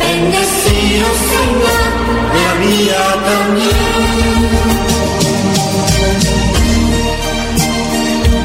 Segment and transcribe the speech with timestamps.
[0.00, 1.80] Bendecido Señor,
[2.34, 3.90] la mía también.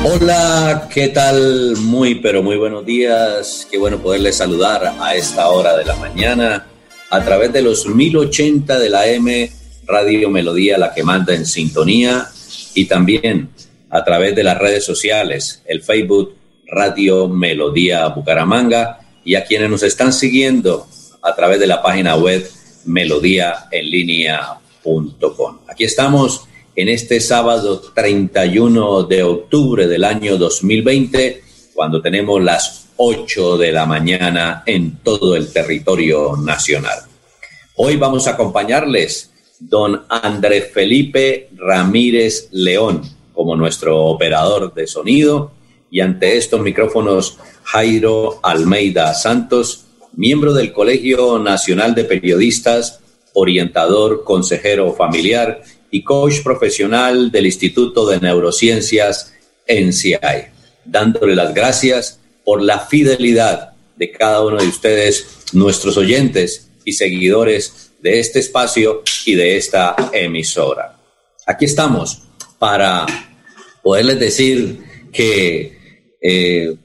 [0.08, 1.76] Hola, ¿qué tal?
[1.77, 3.68] Muy, pero muy buenos días.
[3.72, 6.68] Qué bueno poderles saludar a esta hora de la mañana
[7.10, 9.52] a través de los 1080 de la M
[9.88, 12.27] Radio Melodía, la que manda en sintonía,
[12.74, 13.49] y también
[13.90, 16.35] a través de las redes sociales, el Facebook
[16.68, 20.88] Radio Melodía Bucaramanga, y a quienes nos están siguiendo
[21.26, 22.49] a través de la página web
[22.85, 25.57] melodíaenlínea.com.
[25.67, 26.45] Aquí estamos
[26.76, 31.41] en este sábado 31 de octubre del año 2020,
[31.73, 36.99] cuando tenemos las 8 de la mañana en todo el territorio nacional.
[37.76, 43.01] Hoy vamos a acompañarles don Andrés Felipe Ramírez León
[43.34, 45.54] como nuestro operador de sonido
[45.89, 49.85] y ante estos micrófonos Jairo Almeida Santos,
[50.16, 52.99] miembro del Colegio Nacional de Periodistas,
[53.34, 59.34] orientador, consejero familiar y coach profesional del Instituto de Neurociencias
[59.68, 60.18] NCI,
[60.85, 67.91] dándole las gracias por la fidelidad de cada uno de ustedes, nuestros oyentes y seguidores
[68.02, 70.97] de este espacio y de esta emisora.
[71.46, 72.24] Aquí estamos
[72.59, 73.06] para
[73.81, 75.78] poderles decir que
[76.22, 76.75] eh,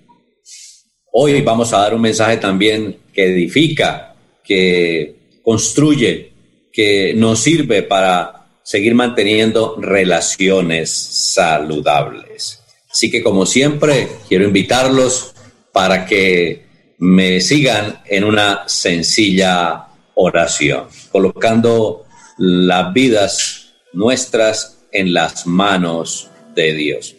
[1.12, 6.32] hoy vamos a dar un mensaje también que edifica, que construye,
[6.72, 12.62] que nos sirve para seguir manteniendo relaciones saludables.
[12.90, 15.34] Así que como siempre, quiero invitarlos
[15.70, 16.64] para que
[16.98, 22.06] me sigan en una sencilla oración, colocando
[22.38, 27.16] las vidas nuestras en las manos de Dios.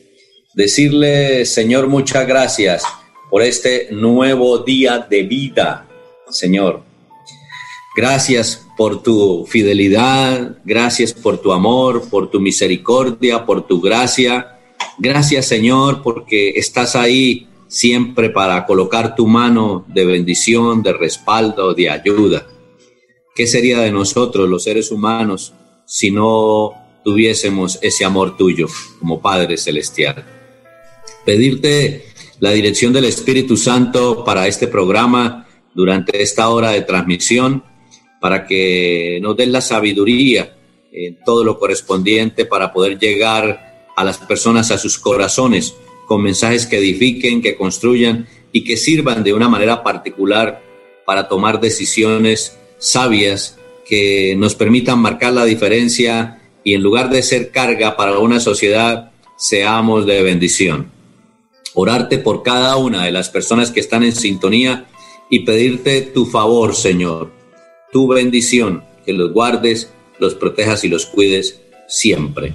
[0.56, 2.84] Decirle, Señor, muchas gracias
[3.29, 5.88] por este nuevo día de vida,
[6.31, 6.84] Señor.
[7.96, 14.59] Gracias por tu fidelidad, gracias por tu amor, por tu misericordia, por tu gracia.
[14.97, 21.90] Gracias, Señor, porque estás ahí siempre para colocar tu mano de bendición, de respaldo, de
[21.90, 22.47] ayuda.
[23.36, 25.53] ¿Qué sería de nosotros, los seres humanos,
[25.86, 28.68] si no tuviésemos ese amor tuyo
[29.00, 30.25] como Padre Celestial?
[31.25, 32.06] Pedirte
[32.40, 37.64] la dirección del Espíritu Santo para este programa durante esta hora de transmisión,
[38.20, 40.56] para que nos den la sabiduría
[40.92, 45.74] en todo lo correspondiente para poder llegar a las personas, a sus corazones,
[46.06, 50.62] con mensajes que edifiquen, que construyan y que sirvan de una manera particular
[51.06, 57.52] para tomar decisiones sabias que nos permitan marcar la diferencia y en lugar de ser
[57.52, 60.92] carga para una sociedad, seamos de bendición.
[61.74, 64.86] Orarte por cada una de las personas que están en sintonía
[65.31, 67.31] y pedirte tu favor, Señor,
[67.92, 72.53] tu bendición, que los guardes, los protejas y los cuides siempre.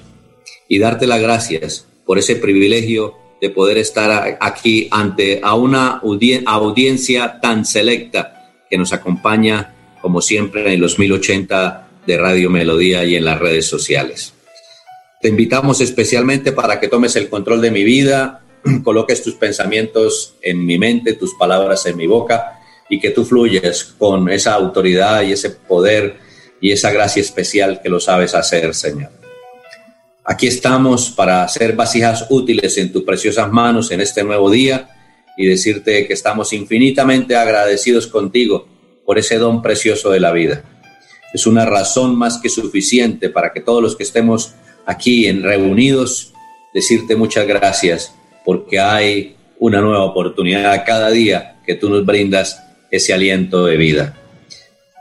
[0.69, 5.99] Y darte las gracias por ese privilegio de poder estar aquí ante a una
[6.45, 13.15] audiencia tan selecta que nos acompaña, como siempre, en los 1080 de Radio Melodía y
[13.15, 14.33] en las redes sociales.
[15.19, 18.43] Te invitamos especialmente para que tomes el control de mi vida,
[18.83, 22.53] coloques tus pensamientos en mi mente, tus palabras en mi boca
[22.89, 26.17] y que tú fluyes con esa autoridad y ese poder
[26.59, 29.11] y esa gracia especial que lo sabes hacer, Señor.
[30.29, 34.89] Aquí estamos para hacer vasijas útiles en tus preciosas manos en este nuevo día
[35.37, 38.67] y decirte que estamos infinitamente agradecidos contigo
[39.05, 40.63] por ese don precioso de la vida.
[41.33, 44.55] Es una razón más que suficiente para que todos los que estemos
[44.85, 46.33] aquí en reunidos,
[46.73, 48.13] decirte muchas gracias
[48.43, 54.17] porque hay una nueva oportunidad cada día que tú nos brindas ese aliento de vida.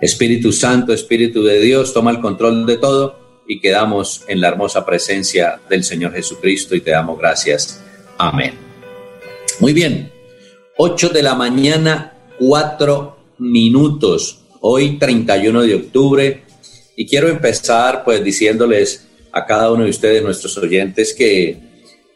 [0.00, 4.85] Espíritu Santo, Espíritu de Dios, toma el control de todo y quedamos en la hermosa
[4.85, 7.83] presencia del Señor Jesucristo y te damos gracias.
[8.19, 8.55] Amén.
[9.61, 10.12] Muy bien,
[10.77, 16.43] 8 de la mañana, 4 minutos, hoy 31 de octubre,
[16.97, 21.59] y quiero empezar pues diciéndoles a cada uno de ustedes, nuestros oyentes, que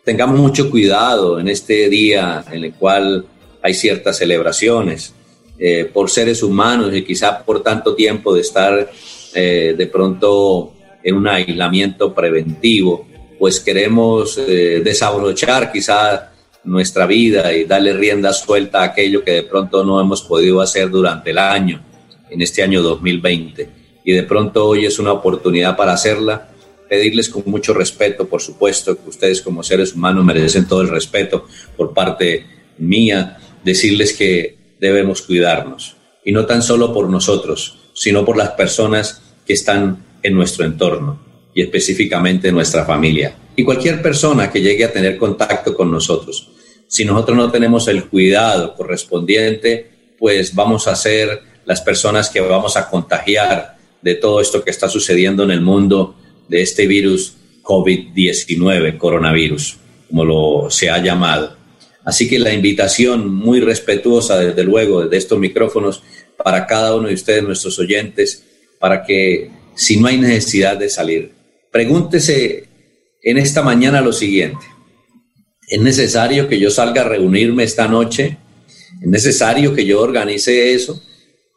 [0.05, 3.26] tengamos mucho cuidado en este día en el cual
[3.62, 5.14] hay ciertas celebraciones.
[5.62, 8.90] Eh, por seres humanos y quizá por tanto tiempo de estar
[9.34, 10.72] eh, de pronto
[11.04, 13.06] en un aislamiento preventivo,
[13.38, 16.32] pues queremos eh, desabrochar quizá
[16.64, 20.88] nuestra vida y darle rienda suelta a aquello que de pronto no hemos podido hacer
[20.88, 21.84] durante el año,
[22.30, 23.68] en este año 2020.
[24.02, 26.48] Y de pronto hoy es una oportunidad para hacerla
[26.88, 31.46] pedirles con mucho respeto, por supuesto, que ustedes como seres humanos merecen todo el respeto
[31.76, 32.46] por parte
[32.78, 35.97] mía, decirles que debemos cuidarnos.
[36.25, 41.21] Y no tan solo por nosotros, sino por las personas que están en nuestro entorno
[41.55, 43.37] y específicamente nuestra familia.
[43.56, 46.49] Y cualquier persona que llegue a tener contacto con nosotros.
[46.88, 52.77] Si nosotros no tenemos el cuidado correspondiente, pues vamos a ser las personas que vamos
[52.77, 56.17] a contagiar de todo esto que está sucediendo en el mundo
[56.49, 59.77] de este virus COVID-19, coronavirus,
[60.09, 61.59] como lo se ha llamado.
[62.05, 66.02] Así que la invitación muy respetuosa, desde luego, de estos micrófonos
[66.43, 68.44] para cada uno de ustedes, nuestros oyentes,
[68.79, 71.32] para que si no hay necesidad de salir,
[71.70, 72.69] pregúntese
[73.23, 74.64] en esta mañana lo siguiente.
[75.69, 78.38] ¿Es necesario que yo salga a reunirme esta noche?
[79.00, 81.00] ¿Es necesario que yo organice eso?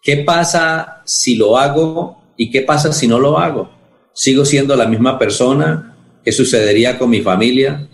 [0.01, 3.83] ¿Qué pasa si lo hago y qué pasa si no lo hago?
[4.13, 7.87] sigo siendo la misma persona, ¿qué sucedería con mi familia?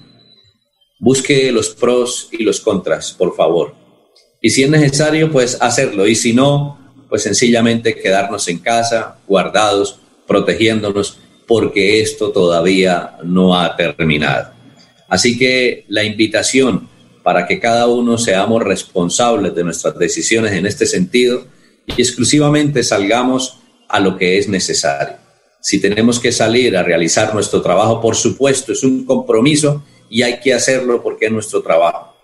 [1.00, 3.74] Busque los pros y los contras, por favor.
[4.42, 6.08] Y si es necesario, pues hacerlo.
[6.08, 6.78] Y si no,
[7.10, 11.18] pues sencillamente quedarnos en casa, guardados, protegiéndonos,
[11.48, 14.52] porque esto todavía no ha terminado.
[15.08, 16.88] Así que la invitación
[17.24, 21.48] para que cada uno seamos responsables de nuestras decisiones en este sentido
[21.86, 23.58] y exclusivamente salgamos
[23.88, 25.16] a lo que es necesario.
[25.62, 30.40] Si tenemos que salir a realizar nuestro trabajo, por supuesto, es un compromiso y hay
[30.40, 32.16] que hacerlo porque es nuestro trabajo.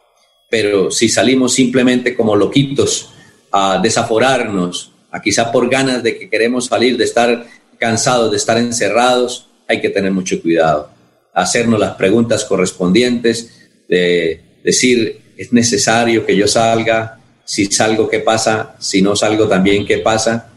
[0.50, 3.10] Pero si salimos simplemente como loquitos
[3.52, 7.46] a desaforarnos, a quizá por ganas de que queremos salir, de estar
[7.78, 10.90] cansados, de estar encerrados, hay que tener mucho cuidado.
[11.34, 18.76] Hacernos las preguntas correspondientes, de decir, es necesario que yo salga, si salgo, ¿qué pasa?
[18.80, 20.50] Si no salgo también, ¿qué pasa?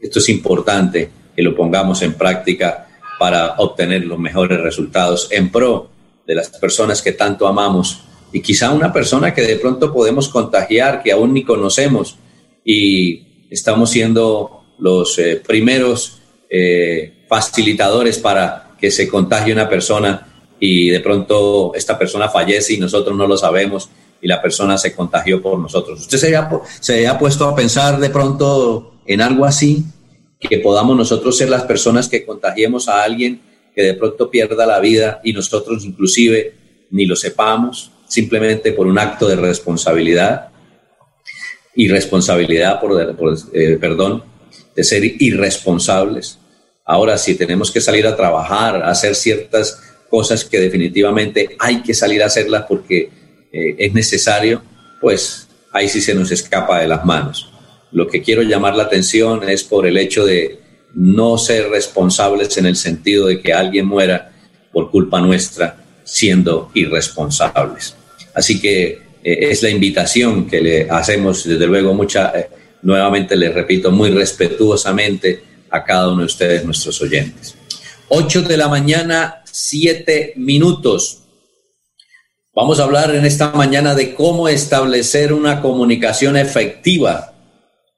[0.00, 2.88] Esto es importante que lo pongamos en práctica
[3.18, 5.93] para obtener los mejores resultados en pro
[6.26, 8.00] de las personas que tanto amamos
[8.32, 12.16] y quizá una persona que de pronto podemos contagiar, que aún ni conocemos
[12.64, 16.18] y estamos siendo los eh, primeros
[16.50, 20.26] eh, facilitadores para que se contagie una persona
[20.58, 23.88] y de pronto esta persona fallece y nosotros no lo sabemos
[24.20, 26.00] y la persona se contagió por nosotros.
[26.00, 26.34] ¿Usted se
[26.80, 29.84] se ha puesto a pensar de pronto en algo así?
[30.48, 33.40] que podamos nosotros ser las personas que contagiemos a alguien
[33.74, 36.54] que de pronto pierda la vida y nosotros inclusive
[36.90, 40.50] ni lo sepamos, simplemente por un acto de responsabilidad,
[41.74, 44.24] irresponsabilidad, por, por eh, perdón,
[44.76, 46.38] de ser irresponsables.
[46.84, 49.80] Ahora, si tenemos que salir a trabajar, a hacer ciertas
[50.10, 53.10] cosas que definitivamente hay que salir a hacerlas porque
[53.52, 54.62] eh, es necesario,
[55.00, 57.50] pues ahí sí se nos escapa de las manos.
[57.90, 60.60] Lo que quiero llamar la atención es por el hecho de
[60.94, 64.32] no ser responsables en el sentido de que alguien muera
[64.72, 67.94] por culpa nuestra siendo irresponsables.
[68.34, 72.50] Así que eh, es la invitación que le hacemos, desde luego, mucha, eh,
[72.82, 77.54] nuevamente les repito, muy respetuosamente a cada uno de ustedes, nuestros oyentes.
[78.08, 81.20] 8 de la mañana, 7 minutos.
[82.54, 87.33] Vamos a hablar en esta mañana de cómo establecer una comunicación efectiva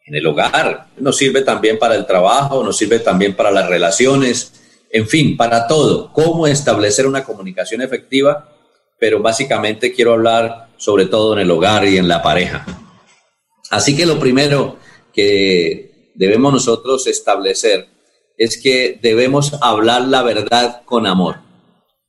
[0.07, 4.53] en el hogar, nos sirve también para el trabajo, nos sirve también para las relaciones,
[4.91, 6.13] en fin, para todo.
[6.13, 8.49] Cómo establecer una comunicación efectiva,
[9.01, 12.65] pero básicamente quiero hablar sobre todo en el hogar y en la pareja.
[13.71, 14.77] Así que lo primero
[15.13, 17.89] que debemos nosotros establecer
[18.39, 21.41] es que debemos hablar la verdad con amor.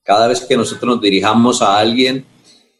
[0.04, 2.28] Cada vez que nosotros nos dirijamos a alguien,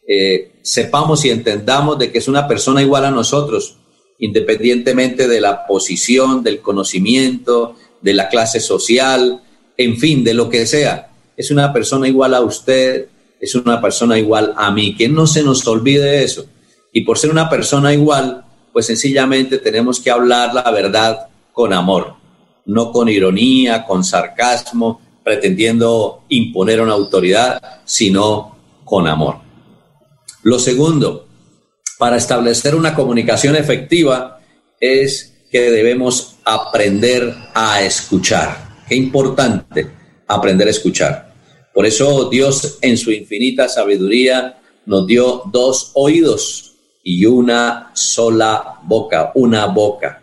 [0.06, 3.78] eh, sepamos y entendamos de que es una persona igual a nosotros,
[4.18, 9.42] independientemente de la posición, del conocimiento, de la clase social,
[9.76, 11.10] en fin, de lo que sea.
[11.36, 13.06] Es una persona igual a usted,
[13.40, 14.96] es una persona igual a mí.
[14.96, 16.46] Que no se nos olvide eso.
[16.92, 22.14] Y por ser una persona igual, pues sencillamente tenemos que hablar la verdad con amor,
[22.66, 29.36] no con ironía, con sarcasmo, pretendiendo imponer una autoridad, sino con amor.
[30.42, 31.27] Lo segundo,
[31.98, 34.40] para establecer una comunicación efectiva
[34.80, 38.68] es que debemos aprender a escuchar.
[38.88, 39.90] Qué importante
[40.26, 41.34] aprender a escuchar.
[41.74, 49.32] Por eso Dios en su infinita sabiduría nos dio dos oídos y una sola boca,
[49.34, 50.22] una boca.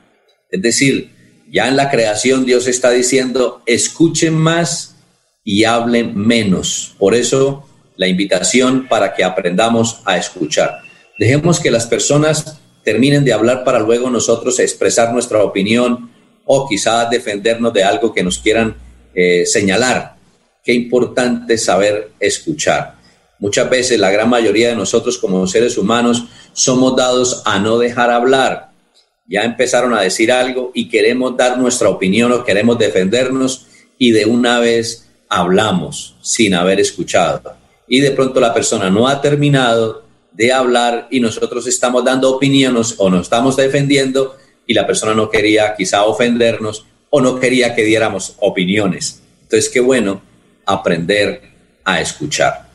[0.50, 1.12] Es decir,
[1.51, 4.96] ya en la creación Dios está diciendo, escuchen más
[5.44, 6.96] y hablen menos.
[6.98, 7.67] Por eso
[7.98, 10.85] la invitación para que aprendamos a escuchar.
[11.17, 16.12] Dejemos que las personas terminen de hablar para luego nosotros expresar nuestra opinión
[16.45, 18.75] o quizás defendernos de algo que nos quieran
[19.13, 20.15] eh, señalar.
[20.63, 22.95] Qué importante saber escuchar.
[23.39, 28.12] Muchas veces la gran mayoría de nosotros como seres humanos somos dados a no dejar
[28.12, 28.72] hablar.
[29.27, 33.67] Ya empezaron a decir algo y queremos dar nuestra opinión o queremos defendernos
[33.98, 37.55] y de una vez hablamos sin haber escuchado.
[37.88, 40.04] Y de pronto la persona no ha terminado
[40.36, 44.36] de hablar y nosotros estamos dando opiniones o nos estamos defendiendo
[44.68, 49.22] y la persona no quería quizá ofendernos o no quería que diéramos opiniones.
[49.44, 50.22] Entonces, qué bueno
[50.65, 51.42] aprender
[51.84, 52.68] a escuchar.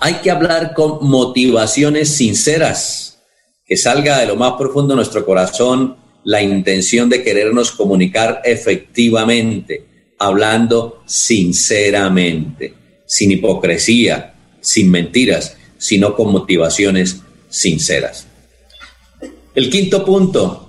[0.00, 3.22] Hay que hablar con motivaciones sinceras,
[3.64, 9.86] que salga de lo más profundo de nuestro corazón la intención de querernos comunicar efectivamente,
[10.18, 12.74] hablando sinceramente,
[13.06, 18.26] sin hipocresía, sin mentiras, sino con motivaciones sinceras.
[19.54, 20.66] El quinto punto,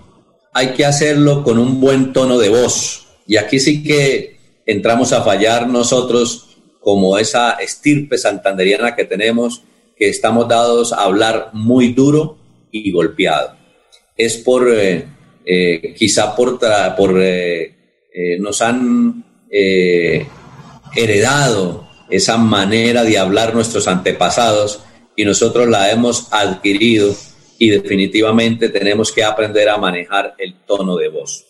[0.53, 3.07] hay que hacerlo con un buen tono de voz.
[3.25, 9.63] Y aquí sí que entramos a fallar nosotros como esa estirpe santanderiana que tenemos,
[9.95, 12.37] que estamos dados a hablar muy duro
[12.69, 13.55] y golpeado.
[14.17, 15.07] Es por, eh,
[15.45, 16.59] eh, quizá por,
[17.21, 17.73] eh,
[18.39, 19.23] nos han
[20.93, 24.81] heredado esa manera de hablar nuestros antepasados
[25.15, 27.15] y nosotros la hemos adquirido
[27.57, 31.45] y definitivamente tenemos que aprender a manejar el tono de voz.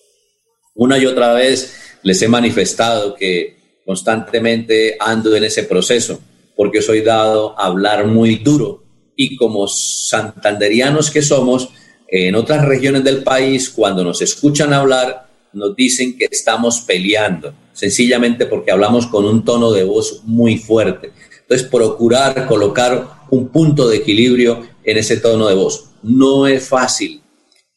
[0.75, 6.19] Una y otra vez les he manifestado que constantemente ando en ese proceso
[6.55, 8.84] porque soy dado a hablar muy duro
[9.15, 11.69] y como santanderianos que somos,
[12.07, 18.45] en otras regiones del país, cuando nos escuchan hablar, nos dicen que estamos peleando, sencillamente
[18.45, 21.12] porque hablamos con un tono de voz muy fuerte.
[21.41, 25.86] Entonces, procurar colocar un punto de equilibrio en ese tono de voz.
[26.03, 27.22] No es fácil,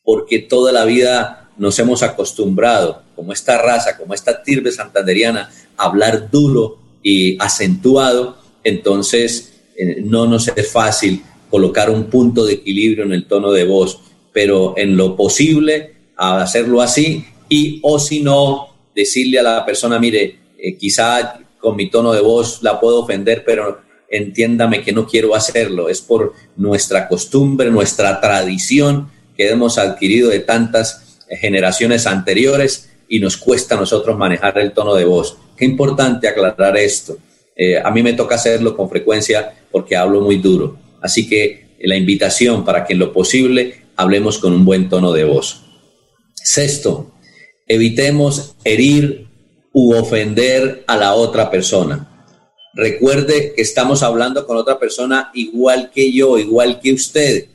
[0.05, 5.85] porque toda la vida nos hemos acostumbrado, como esta raza, como esta tirbe santanderiana, a
[5.85, 13.05] hablar duro y acentuado, entonces eh, no nos es fácil colocar un punto de equilibrio
[13.05, 14.01] en el tono de voz,
[14.33, 20.39] pero en lo posible hacerlo así y o si no, decirle a la persona, mire,
[20.59, 25.35] eh, quizá con mi tono de voz la puedo ofender, pero entiéndame que no quiero
[25.35, 33.21] hacerlo, es por nuestra costumbre, nuestra tradición que hemos adquirido de tantas generaciones anteriores y
[33.21, 35.37] nos cuesta a nosotros manejar el tono de voz.
[35.57, 37.19] Qué importante aclarar esto.
[37.57, 40.79] Eh, a mí me toca hacerlo con frecuencia porque hablo muy duro.
[41.01, 45.25] Así que la invitación para que en lo posible hablemos con un buen tono de
[45.25, 45.65] voz.
[46.35, 47.13] Sexto,
[47.67, 49.27] evitemos herir
[49.73, 52.08] u ofender a la otra persona.
[52.79, 57.47] Recuerde que estamos hablando con otra persona igual que yo, igual que usted,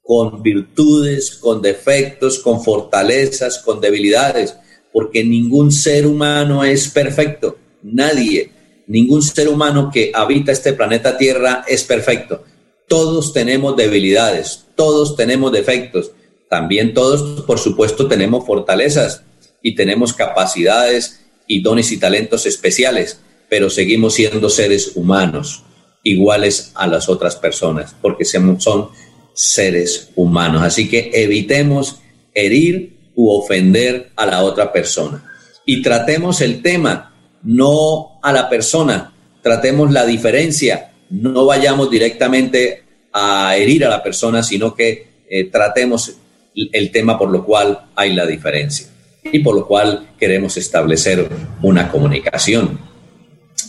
[0.00, 4.56] con virtudes, con defectos, con fortalezas, con debilidades,
[4.94, 8.50] porque ningún ser humano es perfecto, nadie,
[8.86, 12.42] ningún ser humano que habita este planeta Tierra es perfecto.
[12.88, 16.12] Todos tenemos debilidades, todos tenemos defectos,
[16.48, 19.22] también todos, por supuesto, tenemos fortalezas
[19.60, 25.62] y tenemos capacidades y dones y talentos especiales pero seguimos siendo seres humanos
[26.02, 28.88] iguales a las otras personas, porque son
[29.34, 30.62] seres humanos.
[30.62, 32.00] Así que evitemos
[32.32, 35.24] herir u ofender a la otra persona.
[35.64, 39.12] Y tratemos el tema, no a la persona,
[39.42, 46.12] tratemos la diferencia, no vayamos directamente a herir a la persona, sino que eh, tratemos
[46.54, 48.88] el tema por lo cual hay la diferencia
[49.24, 51.28] y por lo cual queremos establecer
[51.62, 52.78] una comunicación.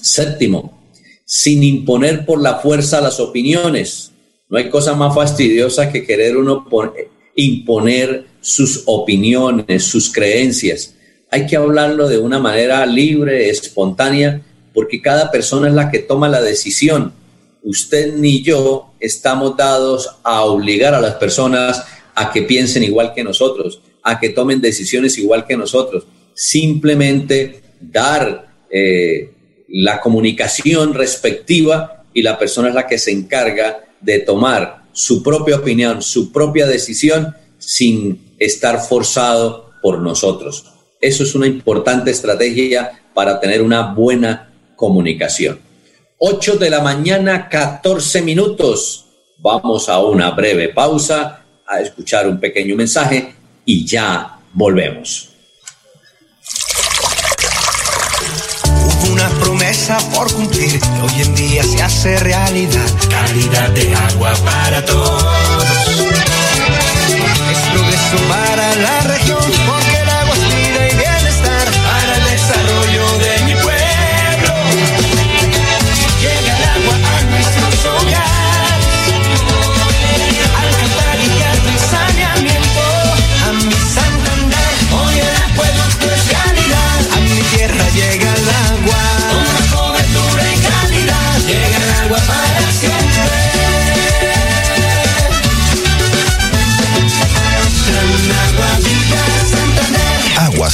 [0.08, 0.78] Séptimo,
[1.26, 4.12] sin imponer por la fuerza las opiniones.
[4.50, 6.66] No hay cosa más fastidiosa que querer uno
[7.36, 10.96] imponer sus opiniones, sus creencias.
[11.30, 14.42] Hay que hablarlo de una manera libre, espontánea,
[14.74, 17.14] porque cada persona es la que toma la decisión.
[17.64, 21.84] Usted ni yo estamos dados a obligar a las personas
[22.16, 26.08] a que piensen igual que nosotros, a que tomen decisiones igual que nosotros.
[26.34, 29.32] Simplemente dar eh,
[29.68, 35.58] la comunicación respectiva y la persona es la que se encarga de tomar su propia
[35.58, 40.66] opinión, su propia decisión sin estar forzado por nosotros.
[41.00, 45.60] Eso es una importante estrategia para tener una buena comunicación.
[46.18, 49.06] 8 de la mañana, 14 minutos.
[49.38, 55.27] Vamos a una breve pausa, a escuchar un pequeño mensaje y ya volvemos.
[59.88, 62.86] Promesa por cumplir, hoy en día se hace realidad.
[63.10, 65.24] Calidad de agua para todos.
[67.52, 69.40] Es progreso para la región,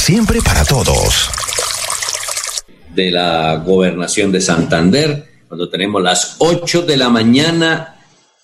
[0.04, 1.30] siempre para todos.
[2.94, 7.96] de la gobernación de Santander, cuando tenemos las 8 de la mañana,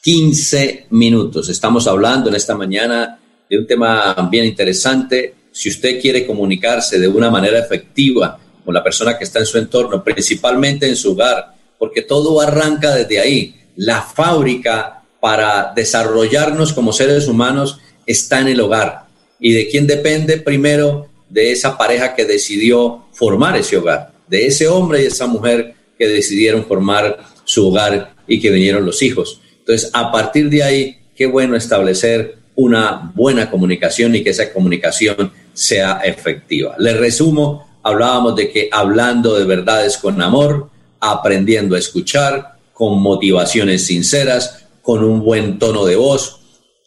[0.02, 1.50] 15 minutos.
[1.50, 5.34] Estamos hablando en esta mañana de un tema bien interesante.
[5.52, 9.58] Si usted quiere comunicarse de una manera efectiva con la persona que está en su
[9.58, 13.54] entorno, principalmente en su hogar, porque todo arranca desde ahí.
[13.76, 19.04] La fábrica para desarrollarnos como seres humanos está en el hogar.
[19.38, 21.09] ¿Y de quién depende primero?
[21.30, 26.08] De esa pareja que decidió formar ese hogar, de ese hombre y esa mujer que
[26.08, 29.40] decidieron formar su hogar y que vinieron los hijos.
[29.58, 35.32] Entonces, a partir de ahí, qué bueno establecer una buena comunicación y que esa comunicación
[35.52, 36.74] sea efectiva.
[36.78, 40.70] Les resumo, hablábamos de que hablando de verdades con amor,
[41.00, 46.40] aprendiendo a escuchar, con motivaciones sinceras, con un buen tono de voz,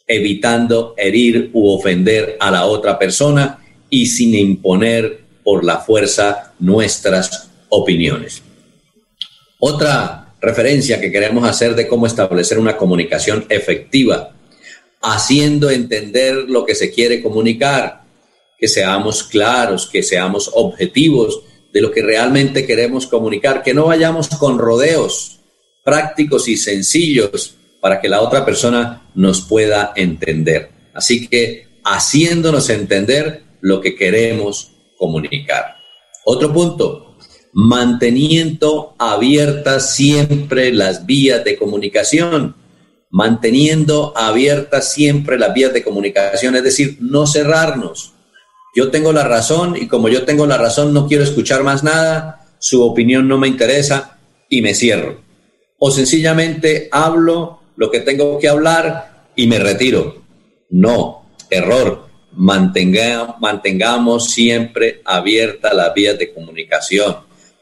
[0.06, 3.63] evitando herir u ofender a la otra persona
[3.94, 8.42] y sin imponer por la fuerza nuestras opiniones.
[9.60, 14.34] Otra referencia que queremos hacer de cómo establecer una comunicación efectiva,
[15.00, 18.02] haciendo entender lo que se quiere comunicar,
[18.58, 21.42] que seamos claros, que seamos objetivos
[21.72, 25.38] de lo que realmente queremos comunicar, que no vayamos con rodeos
[25.84, 30.70] prácticos y sencillos para que la otra persona nos pueda entender.
[30.94, 35.76] Así que haciéndonos entender lo que queremos comunicar.
[36.26, 37.16] Otro punto,
[37.54, 42.56] manteniendo abiertas siempre las vías de comunicación,
[43.08, 48.12] manteniendo abiertas siempre las vías de comunicación, es decir, no cerrarnos.
[48.76, 52.46] Yo tengo la razón y como yo tengo la razón no quiero escuchar más nada,
[52.58, 54.18] su opinión no me interesa
[54.50, 55.22] y me cierro.
[55.78, 60.22] O sencillamente hablo lo que tengo que hablar y me retiro.
[60.68, 62.13] No, error.
[62.36, 67.16] Mantenga, mantengamos siempre abierta las vías de comunicación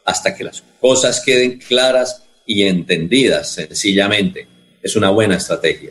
[0.04, 4.46] hasta que las cosas queden claras y entendidas, sencillamente.
[4.82, 5.90] Es una buena estrategia.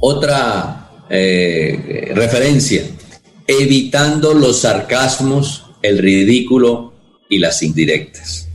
[0.00, 2.84] Otra eh, referencia,
[3.46, 6.92] evitando los sarcasmos, el ridículo
[7.28, 8.48] y las indirectas.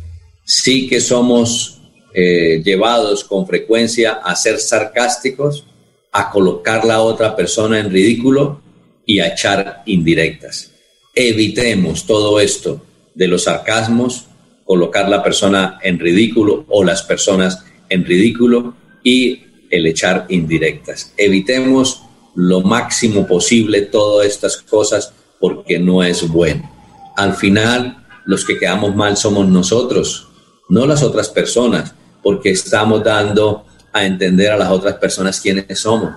[0.46, 1.82] Sí que somos
[2.14, 5.66] eh, llevados con frecuencia a ser sarcásticos,
[6.12, 8.62] a colocar la otra persona en ridículo
[9.06, 10.72] y a echar indirectas.
[11.16, 12.82] Evitemos todo esto
[13.16, 14.26] de los sarcasmos,
[14.66, 21.14] colocar la persona en ridículo o las personas en ridículo y el echar indirectas.
[21.18, 22.04] Evitemos
[22.36, 26.70] lo máximo posible todas estas cosas porque no es bueno.
[27.18, 30.28] Al final, los que quedamos mal somos nosotros,
[30.70, 36.14] no las otras personas, porque estamos dando a entender a las otras personas quiénes somos.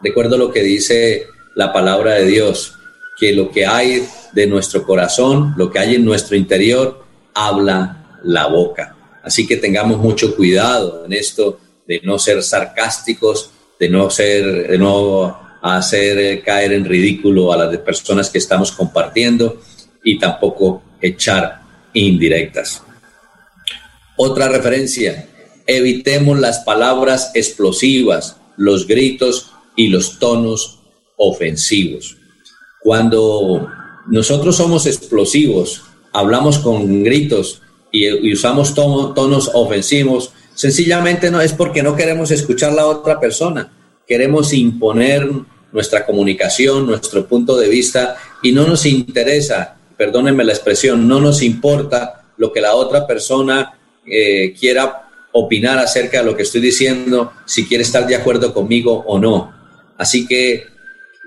[0.00, 2.74] Recuerdo lo que dice la palabra de Dios,
[3.18, 8.46] que lo que hay de nuestro corazón, lo que hay en nuestro interior, habla la
[8.46, 8.94] boca.
[9.22, 14.78] Así que tengamos mucho cuidado en esto de no ser sarcásticos, de no ser, de
[14.78, 19.60] no hacer caer en ridículo a las personas que estamos compartiendo
[20.04, 21.60] y tampoco echar
[21.92, 22.82] indirectas.
[24.16, 25.28] Otra referencia,
[25.66, 30.78] evitemos las palabras explosivas, los gritos y los tonos
[31.16, 32.16] ofensivos.
[32.82, 33.68] Cuando
[34.08, 41.82] nosotros somos explosivos, hablamos con gritos y, usamos tono, tonos ofensivos, sencillamente no es porque
[41.82, 43.72] no queremos escuchar la otra persona,
[44.06, 45.28] queremos imponer
[45.72, 51.42] nuestra comunicación, nuestro punto de vista y no nos interesa, perdónenme la expresión, no nos
[51.42, 55.05] importa lo que la otra persona eh, quiera
[55.38, 59.52] opinar acerca de lo que estoy diciendo, si quiere estar de acuerdo conmigo o no.
[59.98, 60.54] Así que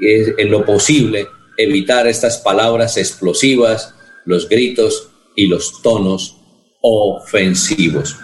[0.01, 3.93] eh, en lo posible evitar estas palabras explosivas,
[4.25, 6.37] los gritos y los tonos
[6.81, 8.15] ofensivos.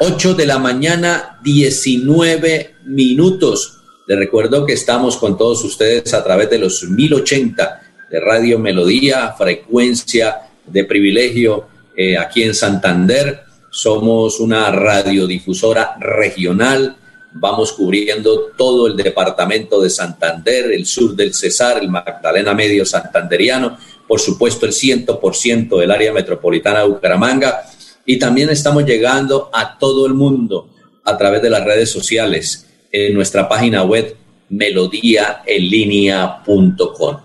[0.00, 3.78] 8 de la mañana, 19 minutos.
[4.06, 9.34] Les recuerdo que estamos con todos ustedes a través de los 1080 de Radio Melodía,
[9.36, 13.47] frecuencia de privilegio eh, aquí en Santander.
[13.78, 16.96] Somos una radiodifusora regional.
[17.34, 23.78] Vamos cubriendo todo el departamento de Santander, el sur del Cesar, el Magdalena Medio Santanderiano,
[24.08, 27.66] por supuesto el 100% del área metropolitana de Bucaramanga
[28.04, 30.70] y también estamos llegando a todo el mundo
[31.04, 34.16] a través de las redes sociales en nuestra página web
[34.48, 37.16] melodíaenlínea.com.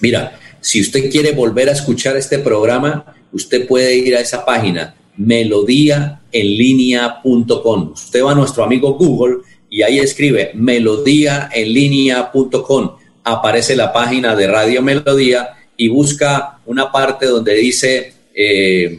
[0.00, 4.96] Mira, si usted quiere volver a escuchar este programa, usted puede ir a esa página
[5.18, 7.92] melodíaenlínea.com.
[7.92, 12.92] Usted va a nuestro amigo Google y ahí escribe melodíaenlínea.com.
[13.24, 18.98] Aparece la página de Radio Melodía y busca una parte donde dice eh,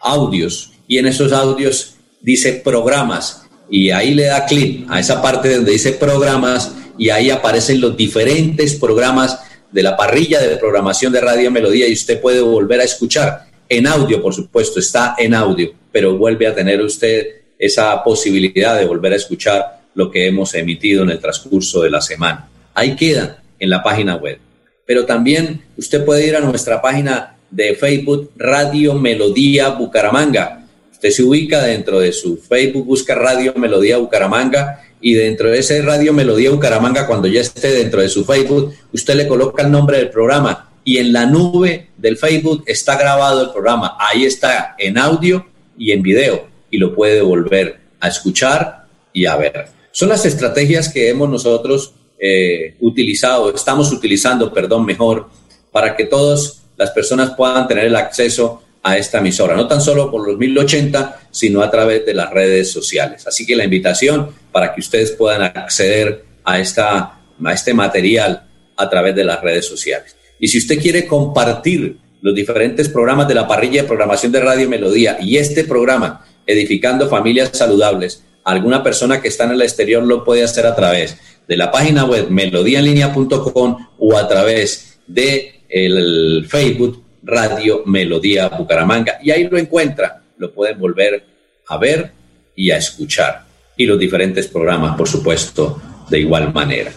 [0.00, 5.52] audios y en esos audios dice programas y ahí le da clic a esa parte
[5.54, 9.40] donde dice programas y ahí aparecen los diferentes programas
[9.72, 13.86] de la parrilla de programación de Radio Melodía y usted puede volver a escuchar en
[13.86, 17.26] audio, por supuesto, está en audio, pero vuelve a tener usted
[17.58, 22.00] esa posibilidad de volver a escuchar lo que hemos emitido en el transcurso de la
[22.00, 22.48] semana.
[22.74, 24.38] Ahí queda en la página web.
[24.84, 30.64] Pero también usted puede ir a nuestra página de Facebook Radio Melodía Bucaramanga.
[30.92, 35.82] Usted se ubica dentro de su Facebook, busca Radio Melodía Bucaramanga y dentro de ese
[35.82, 39.98] Radio Melodía Bucaramanga, cuando ya esté dentro de su Facebook, usted le coloca el nombre
[39.98, 43.96] del programa y en la nube del Facebook está grabado el programa.
[43.98, 45.44] Ahí está en audio
[45.76, 49.66] y en video y lo puede volver a escuchar y a ver.
[49.90, 55.28] Son las estrategias que hemos nosotros eh, utilizado, estamos utilizando, perdón, mejor,
[55.72, 60.08] para que todas las personas puedan tener el acceso a esta emisora, no tan solo
[60.08, 63.26] por los 1080, sino a través de las redes sociales.
[63.26, 68.46] Así que la invitación para que ustedes puedan acceder a, esta, a este material
[68.76, 70.15] a través de las redes sociales.
[70.38, 74.68] Y si usted quiere compartir los diferentes programas de la parrilla de programación de Radio
[74.68, 80.24] Melodía y este programa, Edificando Familias Saludables, alguna persona que está en el exterior lo
[80.24, 81.16] puede hacer a través
[81.48, 89.18] de la página web melodíaenlínea.com o a través de el Facebook Radio Melodía Bucaramanga.
[89.22, 91.24] Y ahí lo encuentra, lo pueden volver
[91.68, 92.12] a ver
[92.54, 93.44] y a escuchar.
[93.76, 96.92] Y los diferentes programas, por supuesto, de igual manera.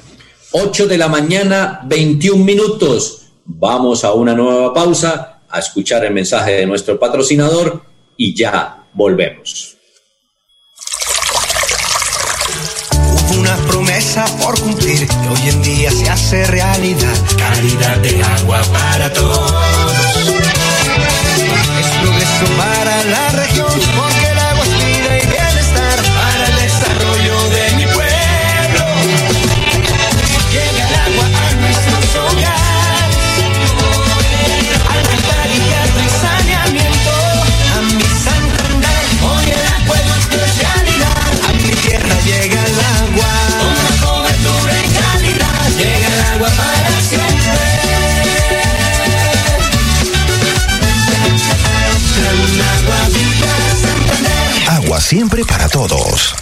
[0.52, 3.29] 8 de la mañana, 21 minutos.
[3.52, 7.82] Vamos a una nueva pausa, a escuchar el mensaje de nuestro patrocinador
[8.16, 9.76] y ya volvemos.
[12.94, 17.16] Hubo una promesa por cumplir y hoy en día se hace realidad.
[17.40, 19.52] Calidad de agua para todos.
[21.80, 23.49] Es progreso para la región
[55.10, 56.36] siempre para todos.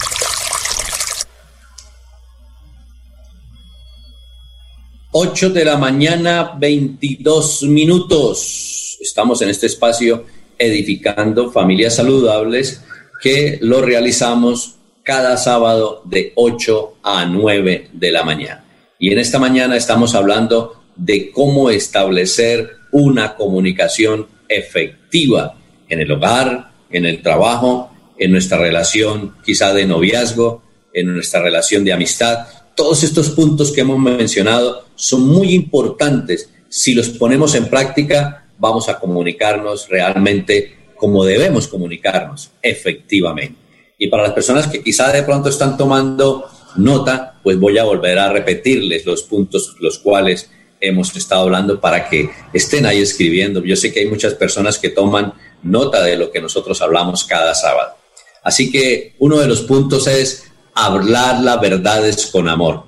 [5.10, 8.98] Ocho de la mañana, 22 minutos.
[9.00, 10.26] Estamos en este espacio
[10.58, 12.84] edificando familias saludables
[13.22, 18.66] que lo realizamos cada sábado de 8 a 9 de la mañana.
[18.98, 25.56] Y en esta mañana estamos hablando de cómo establecer una comunicación efectiva
[25.88, 31.84] en el hogar, en el trabajo, en nuestra relación quizá de noviazgo, en nuestra relación
[31.84, 32.46] de amistad.
[32.74, 36.50] Todos estos puntos que hemos mencionado son muy importantes.
[36.68, 43.56] Si los ponemos en práctica, vamos a comunicarnos realmente como debemos comunicarnos, efectivamente.
[43.98, 46.44] Y para las personas que quizá de pronto están tomando
[46.76, 50.50] nota, pues voy a volver a repetirles los puntos los cuales
[50.80, 53.64] hemos estado hablando para que estén ahí escribiendo.
[53.64, 57.54] Yo sé que hay muchas personas que toman nota de lo que nosotros hablamos cada
[57.54, 57.97] sábado.
[58.42, 62.84] Así que uno de los puntos es hablar las verdades con amor,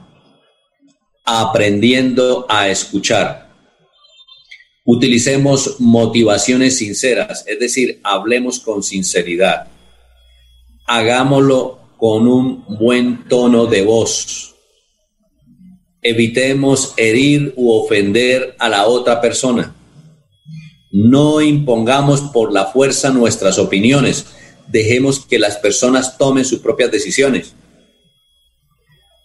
[1.25, 3.51] aprendiendo a escuchar.
[4.85, 9.69] Utilicemos motivaciones sinceras, es decir, hablemos con sinceridad.
[10.87, 14.55] Hagámoslo con un buen tono de voz.
[16.03, 19.75] Evitemos herir u ofender a la otra persona.
[20.91, 24.27] No impongamos por la fuerza nuestras opiniones.
[24.71, 27.55] Dejemos que las personas tomen sus propias decisiones.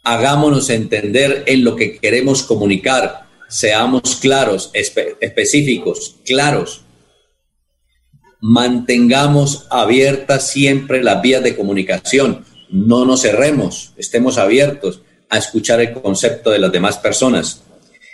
[0.03, 6.81] Hagámonos entender en lo que queremos comunicar, seamos claros, específicos, claros.
[8.41, 15.93] Mantengamos abiertas siempre las vías de comunicación, no nos cerremos, estemos abiertos a escuchar el
[15.93, 17.63] concepto de las demás personas.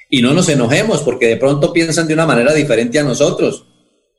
[0.09, 3.65] Y no nos enojemos porque de pronto piensan de una manera diferente a nosotros.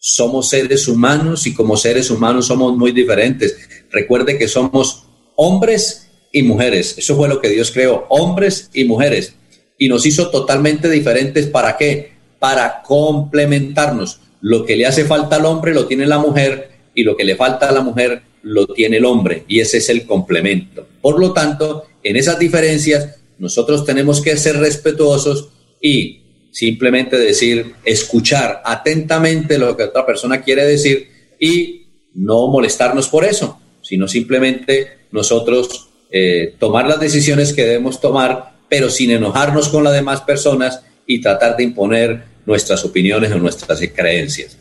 [0.05, 3.57] Somos seres humanos y como seres humanos somos muy diferentes.
[3.89, 5.05] Recuerde que somos
[5.37, 6.99] hombres y mujeres.
[6.99, 9.37] Eso fue lo que Dios creó, hombres y mujeres.
[9.79, 11.47] Y nos hizo totalmente diferentes.
[11.47, 12.15] ¿Para qué?
[12.41, 14.19] Para complementarnos.
[14.41, 17.37] Lo que le hace falta al hombre lo tiene la mujer y lo que le
[17.37, 19.45] falta a la mujer lo tiene el hombre.
[19.47, 20.85] Y ese es el complemento.
[21.01, 26.22] Por lo tanto, en esas diferencias, nosotros tenemos que ser respetuosos y
[26.53, 31.09] simplemente decir, escuchar atentamente lo que otra persona quiere decir
[31.41, 38.53] y no molestarnos por eso, sino simplemente nosotros eh, tomar las decisiones que debemos tomar,
[38.69, 43.81] pero sin enojarnos con las demás personas y tratar de imponer nuestras opiniones o nuestras
[43.95, 44.59] creencias.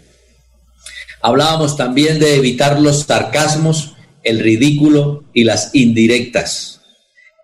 [1.22, 6.82] Hablábamos también de evitar los sarcasmos, el ridículo y las indirectas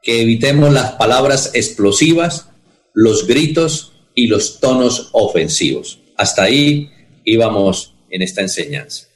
[0.01, 2.47] que evitemos las palabras explosivas,
[2.93, 5.99] los gritos y los tonos ofensivos.
[6.15, 6.89] Hasta ahí
[7.23, 9.07] íbamos en esta enseñanza.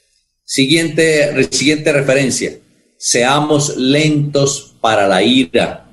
[0.44, 2.56] Siguiente, siguiente referencia.
[2.98, 5.90] Seamos lentos para la ira,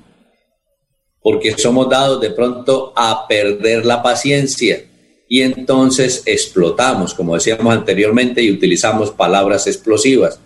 [1.20, 4.84] porque somos dados de pronto a perder la paciencia
[5.28, 10.38] y entonces explotamos, como decíamos anteriormente, y utilizamos palabras explosivas.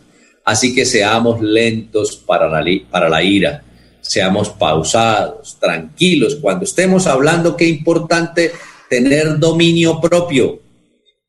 [0.42, 3.62] Así que seamos lentos para la, para la ira
[4.04, 6.36] seamos pausados, tranquilos.
[6.36, 8.52] Cuando estemos hablando, qué importante
[8.88, 10.60] tener dominio propio.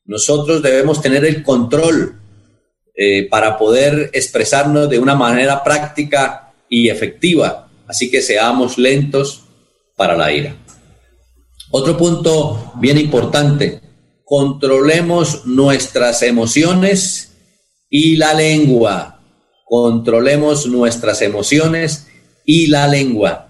[0.06, 2.20] Nosotros debemos tener el control
[2.96, 7.70] eh, para poder expresarnos de una manera práctica y efectiva.
[7.88, 9.44] Así que seamos lentos
[9.96, 10.56] para la ira.
[11.72, 13.82] Otro punto bien importante,
[14.24, 17.34] controlemos nuestras emociones
[17.90, 19.22] y la lengua.
[19.66, 22.08] Controlemos nuestras emociones
[22.46, 23.50] y la lengua,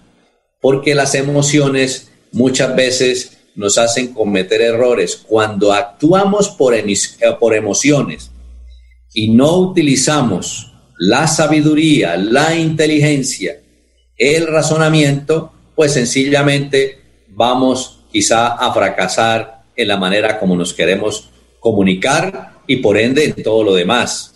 [0.60, 5.16] porque las emociones muchas veces nos hacen cometer errores.
[5.16, 6.86] Cuando actuamos por, eh,
[7.40, 8.30] por emociones
[9.12, 13.60] y no utilizamos la sabiduría, la inteligencia,
[14.16, 21.30] el razonamiento, pues sencillamente vamos quizá a fracasar en la manera como nos queremos
[21.60, 24.34] comunicar y por ende en todo lo demás.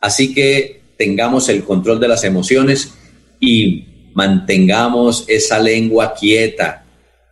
[0.00, 2.92] Así que tengamos el control de las emociones
[3.40, 6.84] y mantengamos esa lengua quieta,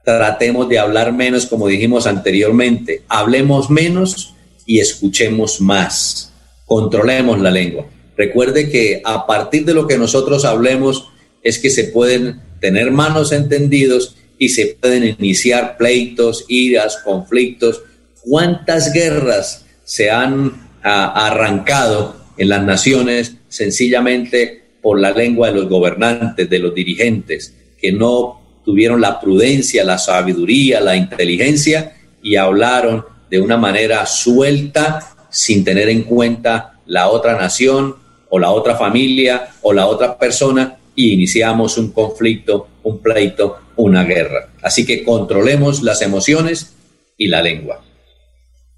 [0.04, 4.34] tratemos de hablar menos como dijimos anteriormente, hablemos menos
[4.66, 6.32] y escuchemos más,
[6.66, 7.86] controlemos la lengua.
[8.16, 11.08] Recuerde que a partir de lo que nosotros hablemos
[11.42, 17.82] es que se pueden tener manos entendidos y se pueden iniciar pleitos, iras, conflictos.
[18.22, 25.68] ¿Cuántas guerras se han ah, arrancado en las naciones sencillamente por la lengua de los
[25.68, 33.04] gobernantes, de los dirigentes, que no tuvieron la prudencia, la sabiduría, la inteligencia y hablaron
[33.30, 37.96] de una manera suelta sin tener en cuenta la otra nación
[38.28, 44.04] o la otra familia o la otra persona y iniciamos un conflicto, un pleito, una
[44.04, 44.50] guerra.
[44.62, 46.74] Así que controlemos las emociones
[47.16, 47.82] y la lengua.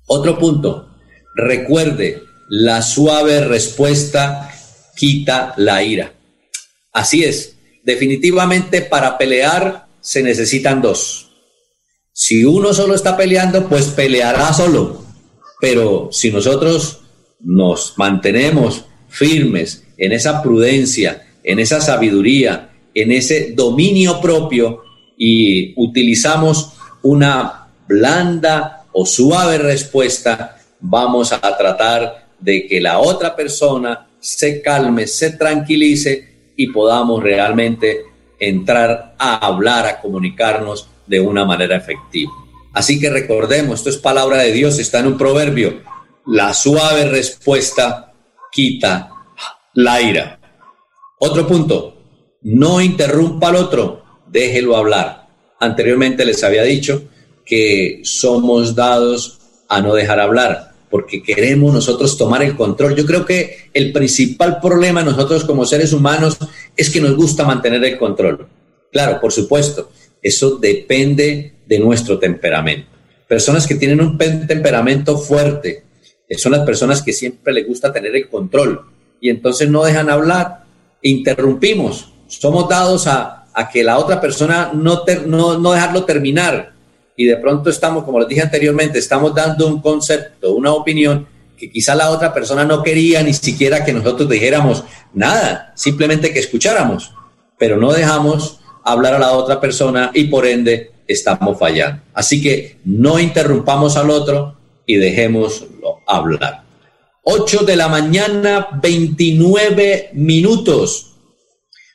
[0.06, 0.88] Otro punto,
[1.34, 4.51] recuerde la suave respuesta
[4.96, 6.12] quita la ira.
[6.92, 11.30] Así es, definitivamente para pelear se necesitan dos.
[12.12, 15.02] Si uno solo está peleando, pues peleará solo.
[15.60, 17.00] Pero si nosotros
[17.40, 24.82] nos mantenemos firmes en esa prudencia, en esa sabiduría, en ese dominio propio
[25.16, 34.06] y utilizamos una blanda o suave respuesta, vamos a tratar de que la otra persona
[34.22, 38.04] se calme, se tranquilice y podamos realmente
[38.38, 42.32] entrar a hablar, a comunicarnos de una manera efectiva.
[42.72, 45.82] Así que recordemos, esto es palabra de Dios, está en un proverbio,
[46.26, 48.12] la suave respuesta
[48.50, 49.10] quita
[49.74, 50.38] la ira.
[51.18, 55.26] Otro punto, no interrumpa al otro, déjelo hablar.
[55.58, 57.08] Anteriormente les había dicho
[57.44, 62.94] que somos dados a no dejar hablar porque queremos nosotros tomar el control.
[62.94, 66.36] Yo creo que el principal problema nosotros como seres humanos
[66.76, 68.46] es que nos gusta mantener el control.
[68.92, 69.90] Claro, por supuesto,
[70.22, 72.90] eso depende de nuestro temperamento.
[73.26, 75.84] Personas que tienen un temperamento fuerte
[76.36, 78.84] son las personas que siempre les gusta tener el control.
[79.18, 80.64] y entonces no dejan hablar,
[81.00, 86.71] interrumpimos, somos dados a, a que la otra persona no, no dejarlo terminar
[87.16, 91.70] y de pronto estamos, como les dije anteriormente, estamos dando un concepto, una opinión que
[91.70, 97.12] quizá la otra persona no quería ni siquiera que nosotros dijéramos nada, simplemente que escucháramos,
[97.58, 102.02] pero no dejamos hablar a la otra persona y por ende estamos fallando.
[102.14, 106.64] Así que no interrumpamos al otro y dejémoslo hablar.
[107.24, 111.12] 8 de la mañana, 29 minutos.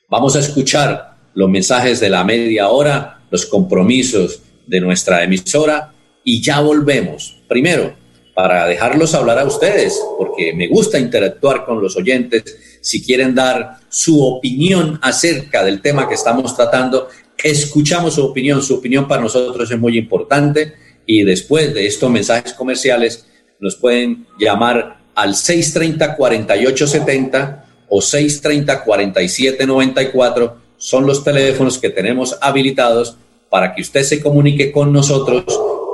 [0.10, 6.42] Vamos a escuchar los mensajes de la media hora, los compromisos de nuestra emisora y
[6.42, 7.38] ya volvemos.
[7.48, 7.96] Primero,
[8.36, 12.78] para dejarlos hablar a ustedes, porque me gusta interactuar con los oyentes.
[12.82, 17.08] Si quieren dar su opinión acerca del tema que estamos tratando,
[17.44, 18.62] escuchamos su opinión.
[18.62, 20.74] Su opinión para nosotros es muy importante
[21.06, 23.26] y después de estos mensajes comerciales
[23.60, 30.54] nos pueden llamar al 630-4870 o 630-4794.
[30.78, 33.18] Son los teléfonos que tenemos habilitados
[33.50, 35.44] para que usted se comunique con nosotros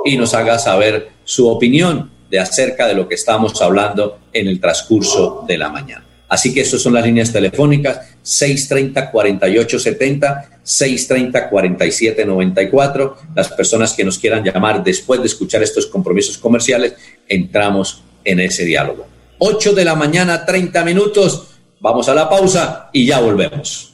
[0.04, 4.60] y nos haga saber su opinión de acerca de lo que estamos hablando en el
[4.60, 6.04] transcurso de la mañana.
[6.28, 13.14] Así que esas son las líneas telefónicas 630-4870, 630-4794.
[13.36, 16.94] Las personas que nos quieran llamar después de escuchar estos compromisos comerciales,
[17.28, 19.06] entramos en ese diálogo.
[19.38, 21.50] 8 de la mañana, 30 minutos.
[21.80, 23.93] Vamos a la pausa y ya volvemos.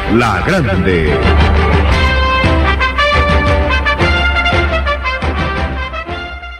[0.13, 1.17] La Grande.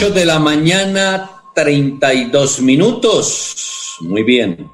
[0.00, 3.96] 8 de la mañana, 32 minutos.
[4.00, 4.66] Muy bien,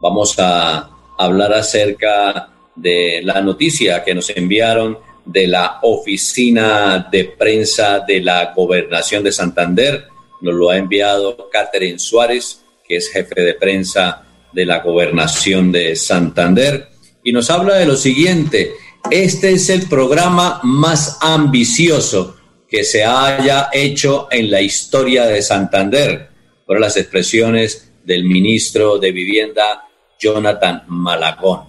[0.00, 0.88] vamos a
[1.18, 8.52] hablar acerca de la noticia que nos enviaron de la oficina de prensa de la
[8.54, 10.04] gobernación de Santander.
[10.42, 15.96] Nos lo ha enviado Catherine Suárez, que es jefe de prensa de la gobernación de
[15.96, 16.88] Santander,
[17.24, 18.74] y nos habla de lo siguiente.
[19.10, 22.37] Este es el programa más ambicioso
[22.68, 26.28] que se haya hecho en la historia de Santander.
[26.66, 29.84] Fueron las expresiones del ministro de Vivienda,
[30.20, 31.62] Jonathan Malagón.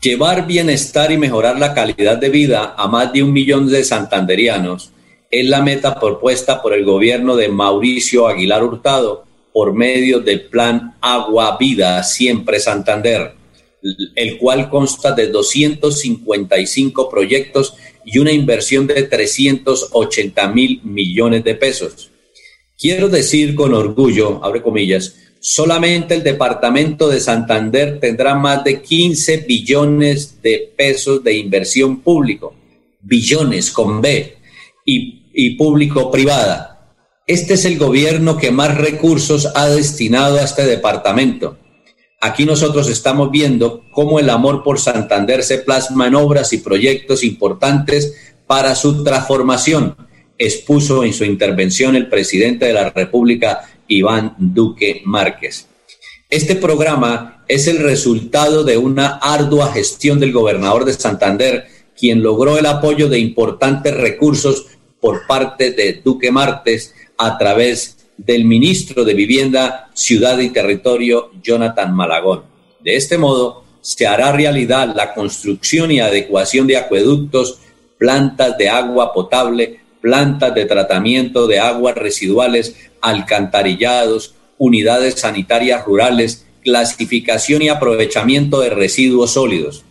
[0.00, 4.92] Llevar bienestar y mejorar la calidad de vida a más de un millón de santanderianos
[5.30, 10.96] es la meta propuesta por el gobierno de Mauricio Aguilar Hurtado por medio del plan
[11.00, 13.34] Agua Vida Siempre Santander,
[14.14, 17.74] el cual consta de 255 proyectos
[18.10, 22.10] y una inversión de 380 mil millones de pesos.
[22.78, 29.44] Quiero decir con orgullo, abre comillas, solamente el departamento de Santander tendrá más de 15
[29.48, 32.54] billones de pesos de inversión público,
[33.02, 34.36] billones con B,
[34.86, 36.94] y, y público-privada.
[37.26, 41.58] Este es el gobierno que más recursos ha destinado a este departamento
[42.20, 47.22] Aquí nosotros estamos viendo cómo el amor por Santander se plasma en obras y proyectos
[47.22, 48.12] importantes
[48.48, 49.96] para su transformación,
[50.36, 55.68] expuso en su intervención el presidente de la República, Iván Duque Márquez.
[56.28, 62.58] Este programa es el resultado de una ardua gestión del gobernador de Santander, quien logró
[62.58, 64.66] el apoyo de importantes recursos
[65.00, 71.94] por parte de Duque Martes a través del ministro de Vivienda, Ciudad y Territorio, Jonathan
[71.94, 72.42] Malagón.
[72.80, 77.60] De este modo, se hará realidad la construcción y adecuación de acueductos,
[77.96, 87.62] plantas de agua potable, plantas de tratamiento de aguas residuales, alcantarillados, unidades sanitarias rurales, clasificación
[87.62, 89.84] y aprovechamiento de residuos sólidos.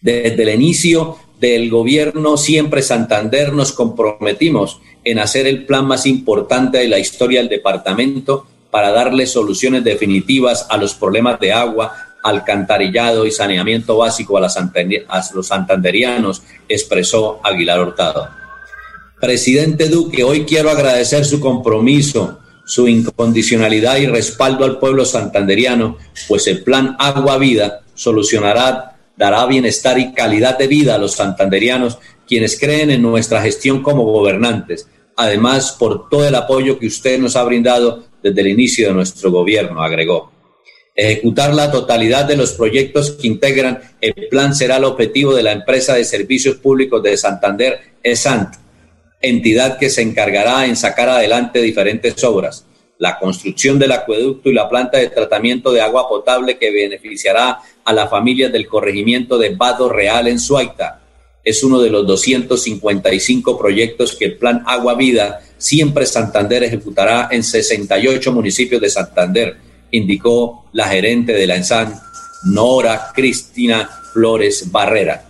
[0.00, 6.78] Desde el inicio del gobierno Siempre Santander nos comprometimos en hacer el plan más importante
[6.78, 13.24] de la historia del departamento para darle soluciones definitivas a los problemas de agua, alcantarillado
[13.24, 18.28] y saneamiento básico a, los santanderianos, expresó Aguilar Hurtado.
[19.20, 25.96] Presidente Duque, hoy quiero agradecer su compromiso, su incondicionalidad y respaldo al pueblo santanderiano,
[26.28, 31.98] pues el plan Agua Vida solucionará, dará bienestar y calidad de vida a los santanderianos,
[32.26, 34.88] quienes creen en nuestra gestión como gobernantes.
[35.16, 39.30] Además, por todo el apoyo que usted nos ha brindado desde el inicio de nuestro
[39.30, 40.32] gobierno, agregó.
[40.94, 45.52] Ejecutar la totalidad de los proyectos que integran el plan será el objetivo de la
[45.52, 48.54] empresa de servicios públicos de Santander, ESANT,
[49.20, 52.64] entidad que se encargará en sacar adelante diferentes obras.
[52.98, 57.92] La construcción del acueducto y la planta de tratamiento de agua potable que beneficiará a
[57.92, 61.02] las familias del corregimiento de Vado Real en Suaita.
[61.44, 67.42] Es uno de los 255 proyectos que el Plan Agua Vida Siempre Santander ejecutará en
[67.42, 69.56] 68 municipios de Santander
[69.90, 71.98] indicó la gerente de la ENSAN,
[72.44, 75.24] Nora Cristina Flores Barrera.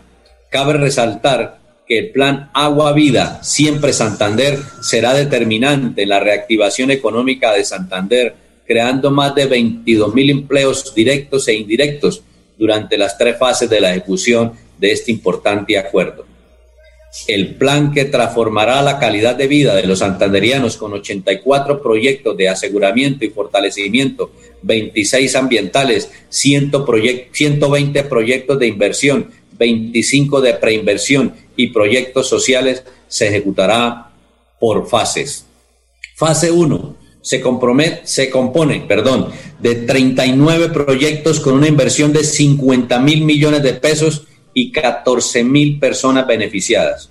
[0.51, 7.53] Cabe resaltar que el plan Agua Vida, siempre Santander, será determinante en la reactivación económica
[7.53, 8.35] de Santander,
[8.67, 12.23] creando más de 22 mil empleos directos e indirectos
[12.59, 16.27] durante las tres fases de la ejecución de este importante acuerdo.
[17.29, 22.49] El plan que transformará la calidad de vida de los santanderianos con 84 proyectos de
[22.49, 24.33] aseguramiento y fortalecimiento,
[24.63, 34.13] 26 ambientales, 120 proyectos de inversión, 25 de preinversión y proyectos sociales se ejecutará
[34.61, 35.47] por fases.
[36.15, 37.43] Fase 1 se,
[38.05, 39.29] se compone perdón,
[39.61, 45.79] de 39 proyectos con una inversión de 50 mil millones de pesos y 14 mil
[45.79, 47.11] personas beneficiadas.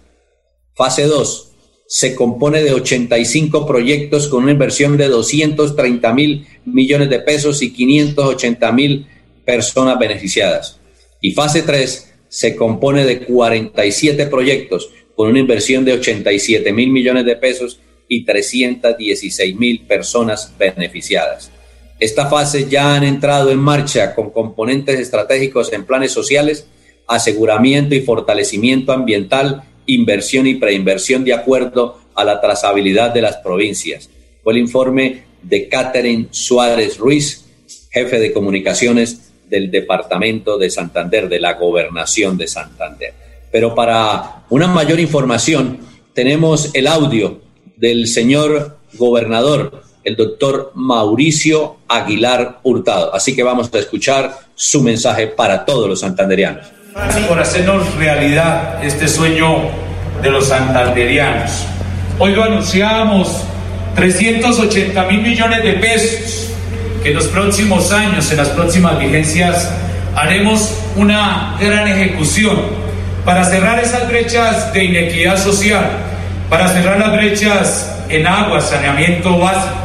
[0.74, 1.52] Fase 2
[1.88, 7.72] se compone de 85 proyectos con una inversión de 230 mil millones de pesos y
[7.72, 9.06] 580 mil
[9.46, 10.80] personas beneficiadas.
[11.22, 17.24] Y fase 3 se compone de 47 proyectos con una inversión de 87 mil millones
[17.24, 17.80] de pesos
[18.10, 21.50] y 316 mil personas beneficiadas.
[21.98, 26.68] Esta fase ya han entrado en marcha con componentes estratégicos en planes sociales
[27.08, 34.10] aseguramiento y fortalecimiento ambiental, inversión y preinversión de acuerdo a la trazabilidad de las provincias.
[34.44, 37.46] Fue el informe de Catherine Suárez Ruiz,
[37.92, 43.14] jefe de comunicaciones del Departamento de Santander, de la Gobernación de Santander.
[43.52, 45.80] Pero para una mayor información,
[46.14, 47.42] tenemos el audio
[47.78, 53.14] del señor gobernador, el doctor Mauricio Aguilar Hurtado.
[53.14, 56.76] Así que vamos a escuchar su mensaje para todos los santanderianos
[57.28, 59.70] por hacernos realidad este sueño
[60.22, 61.66] de los santanderianos.
[62.18, 63.44] Hoy lo anunciamos,
[63.96, 66.52] 380 mil millones de pesos,
[67.06, 69.72] que en los próximos años, en las próximas vigencias,
[70.16, 72.58] haremos una gran ejecución
[73.24, 75.88] para cerrar esas brechas de inequidad social,
[76.50, 79.76] para cerrar las brechas en agua, saneamiento básico,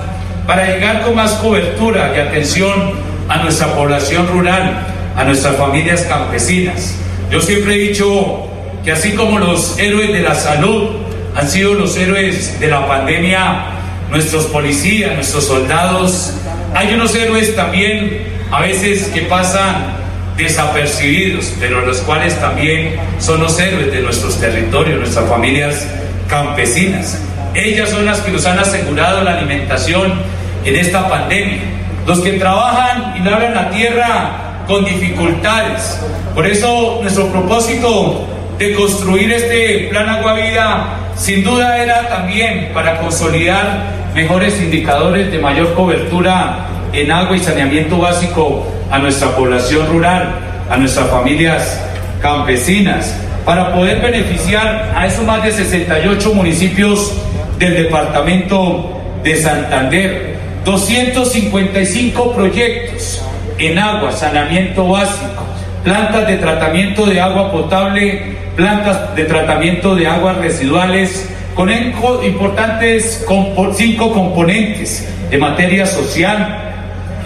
[0.47, 2.95] para llegar con más cobertura y atención
[3.29, 6.95] a nuestra población rural, a nuestras familias campesinas.
[7.31, 8.49] Yo siempre he dicho
[8.83, 10.89] que así como los héroes de la salud
[11.37, 13.67] han sido los héroes de la pandemia,
[14.11, 16.33] nuestros policías, nuestros soldados,
[16.75, 20.01] hay unos héroes también a veces que pasan
[20.37, 25.87] desapercibidos, pero los cuales también son los héroes de nuestros territorios, nuestras familias
[26.29, 27.21] campesinas.
[27.55, 30.13] Ellas son las que nos han asegurado la alimentación
[30.65, 31.59] en esta pandemia.
[32.07, 34.31] Los que trabajan y labran la tierra
[34.67, 36.01] con dificultades.
[36.35, 38.27] Por eso nuestro propósito
[38.59, 45.39] de construir este plan Agua Vida sin duda era también para consolidar mejores indicadores de
[45.39, 50.35] mayor cobertura en agua y saneamiento básico a nuestra población rural,
[50.69, 51.81] a nuestras familias
[52.21, 57.13] campesinas, para poder beneficiar a esos más de 68 municipios
[57.59, 60.41] del departamento de Santander.
[60.65, 63.23] 255 proyectos
[63.59, 65.45] en agua, saneamiento básico,
[65.85, 71.29] plantas de tratamiento de agua potable, plantas de tratamiento de aguas residuales,
[71.61, 73.23] con importantes
[73.75, 76.59] cinco componentes en materia social,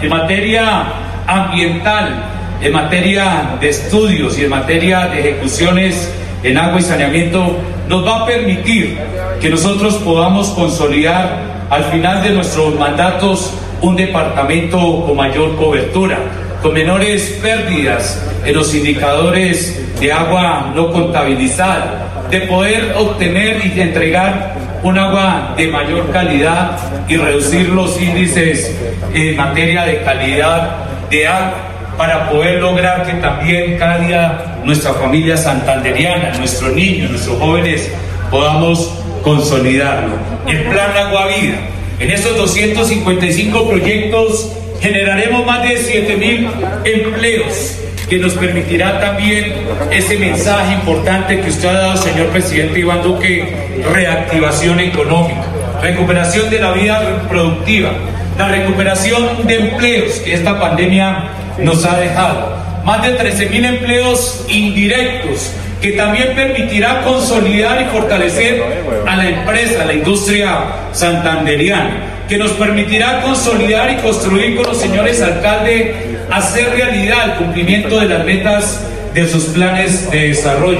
[0.01, 0.83] en materia
[1.25, 2.21] ambiental,
[2.61, 6.13] en materia de estudios y en materia de ejecuciones
[6.43, 7.55] en agua y saneamiento,
[7.87, 8.97] nos va a permitir
[9.39, 16.19] que nosotros podamos consolidar al final de nuestros mandatos un departamento con mayor cobertura,
[16.65, 24.55] con menores pérdidas en los indicadores de agua no contabilizada, de poder obtener y entregar
[24.81, 26.75] un agua de mayor calidad
[27.07, 28.75] y reducir los índices
[29.13, 30.77] en materia de calidad
[31.11, 31.53] de agua
[31.99, 37.91] para poder lograr que también cada día nuestra familia santanderiana, nuestros niños, nuestros jóvenes
[38.31, 38.91] podamos
[39.21, 40.15] consolidarlo.
[40.47, 41.59] El plan Agua Vida.
[41.99, 44.51] En esos 255 proyectos
[44.85, 46.47] generaremos más de 7 mil
[46.83, 49.51] empleos que nos permitirá también
[49.91, 55.43] ese mensaje importante que usted ha dado, señor presidente Iván Duque, reactivación económica,
[55.81, 57.93] recuperación de la vida productiva,
[58.37, 64.45] la recuperación de empleos que esta pandemia nos ha dejado, más de 13 mil empleos
[64.49, 68.63] indirectos que también permitirá consolidar y fortalecer
[69.07, 70.59] a la empresa, a la industria
[70.93, 75.95] santanderiana que nos permitirá consolidar y construir con los señores alcaldes,
[76.31, 78.81] hacer realidad el cumplimiento de las metas
[79.13, 80.79] de sus planes de desarrollo.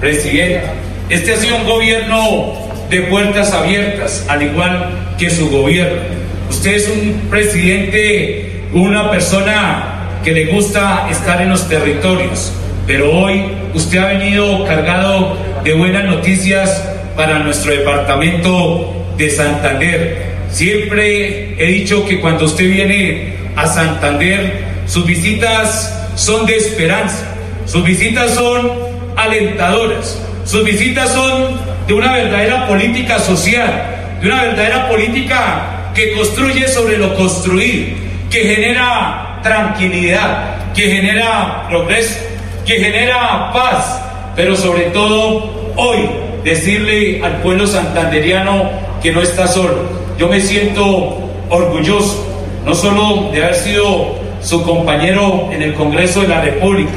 [0.00, 0.62] Presidente,
[1.08, 2.54] este ha sido un gobierno
[2.88, 6.00] de puertas abiertas, al igual que su gobierno.
[6.48, 12.52] Usted es un presidente, una persona que le gusta estar en los territorios,
[12.86, 16.84] pero hoy usted ha venido cargado de buenas noticias
[17.16, 25.06] para nuestro departamento de Santander Siempre he dicho que cuando usted viene a Santander, sus
[25.06, 27.24] visitas son de esperanza,
[27.66, 28.72] sus visitas son
[29.16, 36.68] alentadoras, sus visitas son de una verdadera política social, de una verdadera política que construye
[36.68, 37.96] sobre lo construido,
[38.30, 42.18] que genera tranquilidad, que genera progreso,
[42.66, 44.00] que genera paz,
[44.36, 46.08] pero sobre todo hoy
[46.44, 48.70] decirle al pueblo santanderiano
[49.02, 51.16] que no está solo, yo me siento
[51.48, 52.26] orgulloso,
[52.66, 56.90] no solo de haber sido su compañero en el Congreso de la República,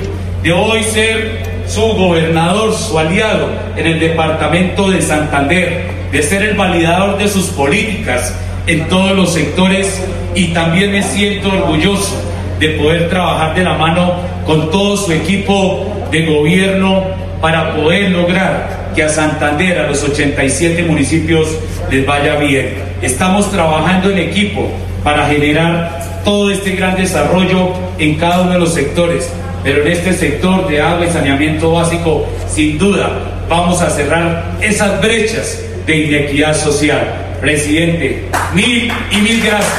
[0.44, 3.48] de hoy ser su gobernador, su aliado
[3.78, 9.32] en el departamento de Santander, de ser el validador de sus políticas en todos los
[9.32, 10.06] sectores
[10.36, 12.22] y también me siento orgulloso
[12.60, 14.16] de poder trabajar de la mano
[14.46, 17.06] con todo su equipo de gobierno
[17.40, 21.48] para poder lograr que a Santander, a los 87 municipios,
[21.90, 22.76] les vaya bien.
[23.02, 24.70] Estamos trabajando en equipo
[25.04, 29.30] para generar todo este gran desarrollo en cada uno de los sectores,
[29.64, 33.10] pero en este sector de agua y saneamiento básico, sin duda,
[33.50, 37.38] vamos a cerrar esas brechas de inequidad social.
[37.42, 39.74] Presidente, mil y mil gracias.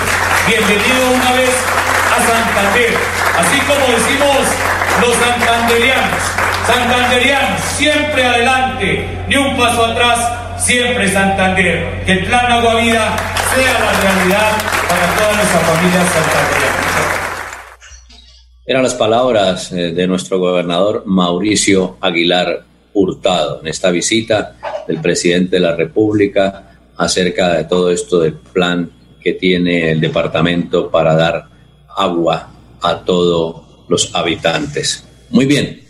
[0.46, 1.50] Bienvenido una vez
[2.12, 2.94] a Santander.
[3.38, 4.36] Así como decimos
[5.00, 12.80] los santanderianos, santanderianos, siempre adelante, ni un paso atrás siempre Santander, que el plan Agua
[12.80, 13.16] Vida
[13.54, 14.52] sea la realidad
[14.88, 16.84] para todas nuestras familias santanderianas.
[18.66, 24.56] Eran las palabras eh, de nuestro gobernador Mauricio Aguilar Hurtado en esta visita
[24.88, 28.90] del presidente de la República acerca de todo esto del plan
[29.20, 31.46] que tiene el departamento para dar
[31.94, 32.48] agua
[32.80, 35.06] a todos los habitantes.
[35.30, 35.83] Muy bien,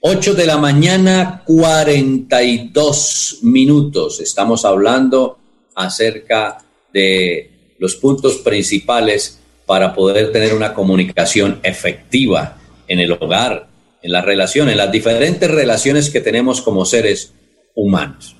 [0.00, 4.20] 8 de la mañana, 42 minutos.
[4.20, 5.38] Estamos hablando
[5.74, 6.58] acerca
[6.92, 13.68] de los puntos principales para poder tener una comunicación efectiva en el hogar,
[14.00, 17.32] en las relaciones, en las diferentes relaciones que tenemos como seres
[17.74, 18.36] humanos.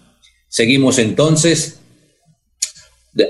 [0.46, 1.80] Seguimos entonces.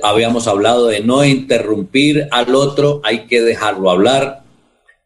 [0.03, 4.43] habíamos hablado de no interrumpir al otro, hay que dejarlo hablar.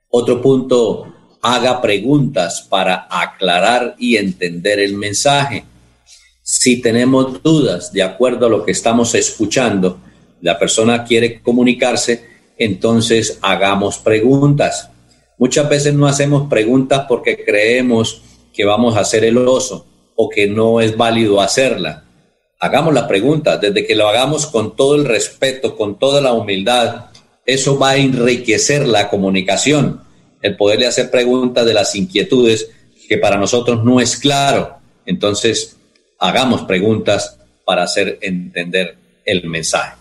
[0.08, 1.11] Otro punto
[1.42, 5.64] haga preguntas para aclarar y entender el mensaje.
[6.40, 9.98] Si tenemos dudas de acuerdo a lo que estamos escuchando,
[10.40, 12.24] la persona quiere comunicarse,
[12.56, 14.88] entonces hagamos preguntas.
[15.36, 18.22] Muchas veces no hacemos preguntas porque creemos
[18.54, 22.04] que vamos a hacer el oso o que no es válido hacerla.
[22.60, 27.06] Hagamos la pregunta, desde que lo hagamos con todo el respeto, con toda la humildad,
[27.44, 30.01] eso va a enriquecer la comunicación
[30.42, 32.70] el poderle hacer preguntas de las inquietudes
[33.08, 34.76] que para nosotros no es claro.
[35.06, 35.76] Entonces,
[36.18, 39.96] hagamos preguntas para hacer entender el mensaje.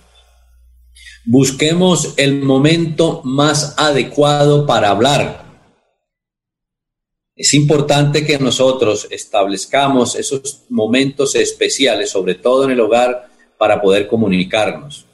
[1.23, 5.45] Busquemos el momento más adecuado para hablar.
[7.35, 14.07] Es importante que nosotros establezcamos esos momentos especiales, sobre todo en el hogar, para poder
[14.07, 15.05] comunicarnos.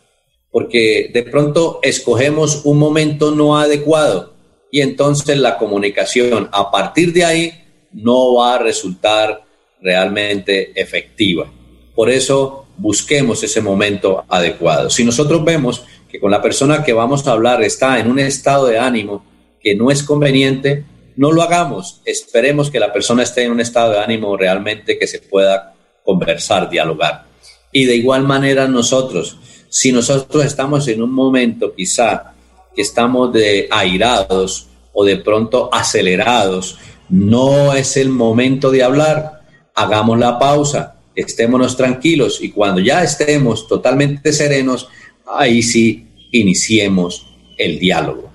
[0.49, 4.36] Porque de pronto escogemos un momento no adecuado
[4.71, 7.63] y entonces la comunicación a partir de ahí
[7.93, 9.43] no va a resultar
[9.81, 11.51] realmente efectiva.
[11.95, 14.89] Por eso busquemos ese momento adecuado.
[14.89, 18.67] Si nosotros vemos que con la persona que vamos a hablar está en un estado
[18.67, 19.25] de ánimo
[19.59, 22.01] que no es conveniente, no lo hagamos.
[22.05, 26.69] Esperemos que la persona esté en un estado de ánimo realmente que se pueda conversar,
[26.69, 27.25] dialogar.
[27.71, 29.37] Y de igual manera nosotros,
[29.69, 32.33] si nosotros estamos en un momento quizá
[32.81, 36.77] estamos de airados o de pronto acelerados,
[37.09, 39.41] no es el momento de hablar,
[39.75, 44.87] hagamos la pausa, estémonos tranquilos y cuando ya estemos totalmente serenos,
[45.25, 48.29] ahí sí iniciemos el diálogo.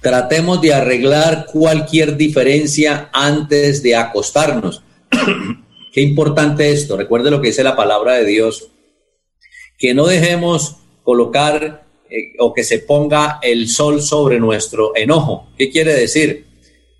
[0.00, 4.82] Tratemos de arreglar cualquier diferencia antes de acostarnos.
[5.92, 6.96] Qué importante esto.
[6.96, 8.68] Recuerde lo que dice la palabra de Dios.
[9.78, 11.81] Que no dejemos colocar
[12.14, 15.48] eh, o que se ponga el sol sobre nuestro enojo.
[15.56, 16.44] ¿Qué quiere decir?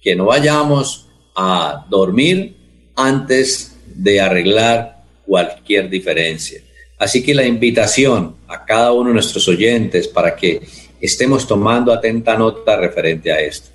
[0.01, 1.07] Que no vayamos
[1.37, 2.57] a dormir
[2.97, 6.63] antes de arreglar cualquier diferencia.
[6.99, 10.63] Así que la invitación a cada uno de nuestros oyentes para que
[10.99, 13.69] estemos tomando atenta nota referente a esto.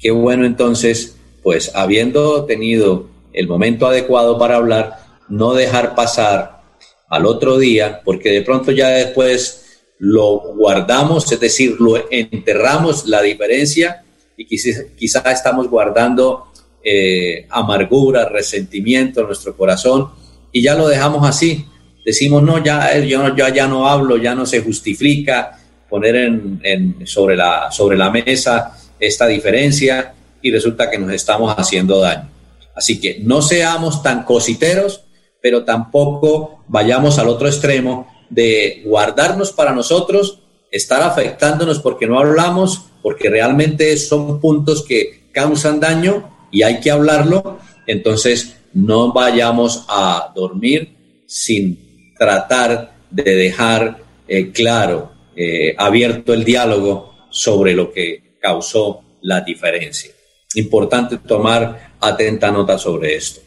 [0.00, 1.14] Qué bueno entonces,
[1.44, 4.98] pues habiendo tenido el momento adecuado para hablar,
[5.28, 6.62] no dejar pasar
[7.08, 9.63] al otro día, porque de pronto ya después
[9.98, 14.04] lo guardamos, es decir, lo enterramos la diferencia
[14.36, 16.48] y quizá, estamos guardando
[16.82, 20.10] eh, amargura, resentimiento en nuestro corazón
[20.52, 21.66] y ya lo dejamos así.
[22.04, 27.36] Decimos, no, ya yo, yo ya no hablo, ya no se justifica, poner en, sobre,
[27.36, 32.28] la, sobre la mesa esta diferencia y resulta que nos estamos haciendo daño.
[32.74, 35.04] Así que no seamos tan cositeros,
[35.40, 42.86] pero tampoco vayamos al otro extremo de guardarnos para nosotros, estar afectándonos porque no hablamos,
[43.02, 47.58] porque realmente son puntos que causan daño y hay que hablarlo.
[47.86, 57.14] Entonces, no vayamos a dormir sin tratar de dejar eh, claro eh, abierto el diálogo
[57.30, 60.10] sobre lo que causó la diferencia.
[60.54, 63.40] Importante tomar atenta nota sobre esto.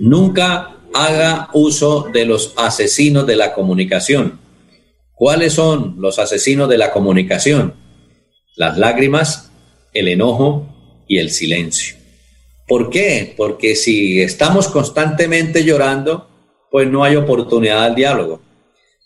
[0.00, 4.40] Nunca haga uso de los asesinos de la comunicación.
[5.14, 7.74] ¿Cuáles son los asesinos de la comunicación?
[8.56, 9.50] Las lágrimas,
[9.94, 10.66] el enojo
[11.06, 11.96] y el silencio.
[12.66, 13.34] ¿Por qué?
[13.36, 16.28] Porque si estamos constantemente llorando,
[16.70, 18.40] pues no hay oportunidad al diálogo.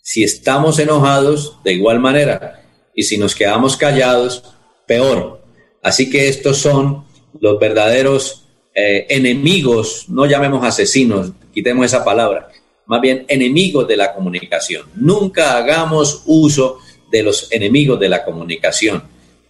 [0.01, 2.61] Si estamos enojados, de igual manera.
[2.93, 4.43] Y si nos quedamos callados,
[4.85, 5.43] peor.
[5.81, 7.05] Así que estos son
[7.39, 12.49] los verdaderos eh, enemigos, no llamemos asesinos, quitemos esa palabra,
[12.85, 14.85] más bien enemigos de la comunicación.
[14.95, 16.79] Nunca hagamos uso
[17.11, 19.03] de los enemigos de la comunicación,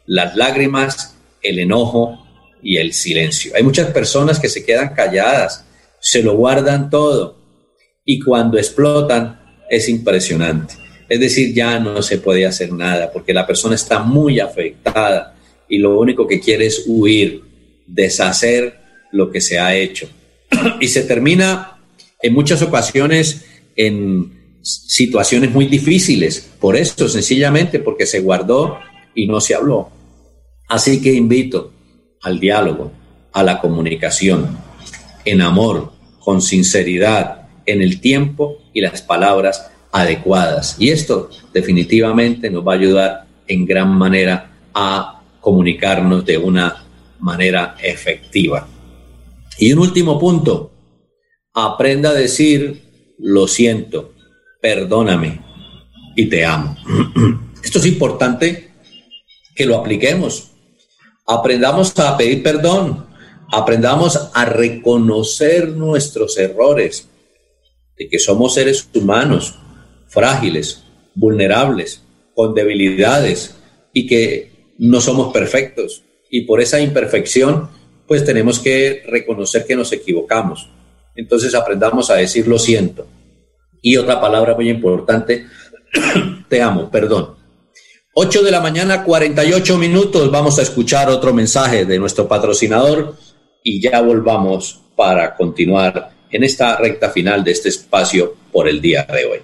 [0.06, 2.26] las lágrimas, el enojo
[2.62, 3.54] y el silencio.
[3.56, 5.66] Hay muchas personas que se quedan calladas,
[5.99, 7.38] se lo guardan todo
[8.06, 9.39] y cuando explotan
[9.70, 10.76] es impresionante.
[11.08, 15.36] Es decir, ya no se puede hacer nada porque la persona está muy afectada
[15.68, 17.43] y lo único que quiere es huir,
[17.88, 18.80] deshacer
[19.12, 20.10] lo que se ha hecho.
[20.80, 21.73] y se termina
[22.24, 23.46] en muchas ocasiones
[23.76, 28.80] en situaciones muy difíciles, por eso sencillamente porque se guardó
[29.14, 29.90] y no se habló.
[30.70, 31.72] Así que invito
[32.22, 32.92] al diálogo,
[33.34, 34.58] a la comunicación,
[35.26, 40.78] en amor, con sinceridad, en el tiempo y las palabras adecuadas.
[40.80, 46.86] Y esto definitivamente nos va a ayudar en gran manera a comunicarnos de una
[47.20, 48.68] manera efectiva.
[49.58, 50.72] Y un último punto,
[51.54, 52.82] aprenda a decir
[53.20, 54.14] lo siento,
[54.62, 55.41] perdóname
[56.16, 56.76] y te amo.
[57.64, 58.72] Esto es importante
[59.56, 60.51] que lo apliquemos.
[61.26, 63.06] Aprendamos a pedir perdón,
[63.51, 67.08] aprendamos a reconocer nuestros errores,
[67.97, 69.56] de que somos seres humanos,
[70.08, 70.84] frágiles,
[71.16, 73.56] vulnerables, con debilidades
[73.93, 76.04] y que no somos perfectos.
[76.30, 77.70] Y por esa imperfección,
[78.08, 80.68] pues tenemos que reconocer que nos equivocamos.
[81.16, 83.07] Entonces aprendamos a decir lo siento.
[83.82, 85.45] Y otra palabra muy importante,
[86.49, 87.36] te amo, perdón.
[88.16, 90.30] 8 de la mañana, 48 minutos.
[90.32, 93.16] Vamos a escuchar otro mensaje de nuestro patrocinador
[93.64, 99.03] y ya volvamos para continuar en esta recta final de este espacio por el día
[99.03, 99.39] de hoy.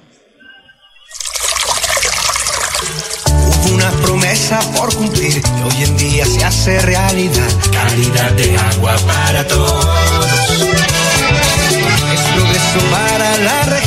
[3.48, 7.50] Hubo una promesa por cumplir y hoy en día se hace realidad.
[7.72, 9.99] Calidad de agua para todos.
[12.72, 13.79] Progreso para la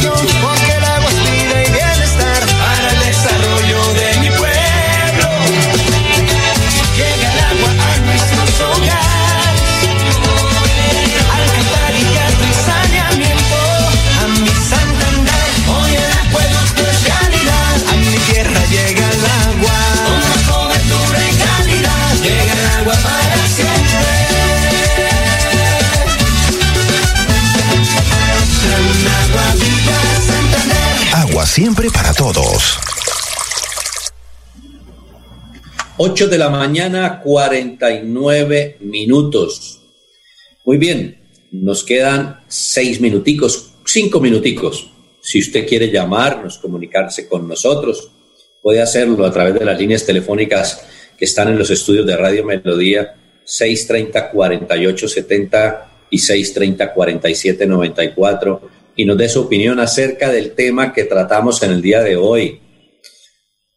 [31.53, 32.78] siempre para todos.
[35.98, 39.82] 8 de la mañana, 49 minutos.
[40.64, 44.88] Muy bien, nos quedan seis minuticos, cinco minuticos.
[45.20, 48.11] Si usted quiere llamarnos, comunicarse con nosotros,
[48.62, 50.86] puede hacerlo a través de las líneas telefónicas
[51.18, 59.40] que están en los estudios de Radio Melodía 630-4870 y 630-4794 y nos dé su
[59.43, 62.61] opinión acerca del tema que tratamos en el día de hoy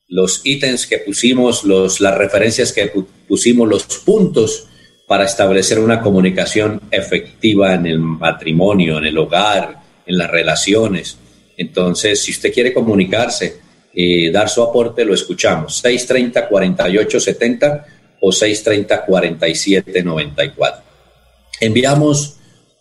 [0.08, 4.68] los ítems que pusimos, los, las referencias que pu- pusimos, los puntos
[5.08, 11.18] para establecer una comunicación efectiva en el matrimonio, en el hogar, en las relaciones.
[11.58, 13.60] Entonces, si usted quiere comunicarse
[13.94, 15.82] y dar su aporte, lo escuchamos.
[15.84, 17.86] 630-4870
[18.22, 20.76] o 630-4794.
[21.62, 22.36] Enviamos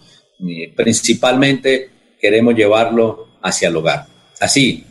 [0.48, 4.08] Eh, principalmente queremos llevarlo hacia el hogar.
[4.40, 4.86] Así,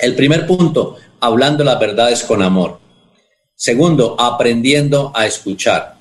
[0.00, 2.78] el primer punto, hablando las verdades con amor.
[3.54, 5.96] Segundo, aprendiendo a escuchar.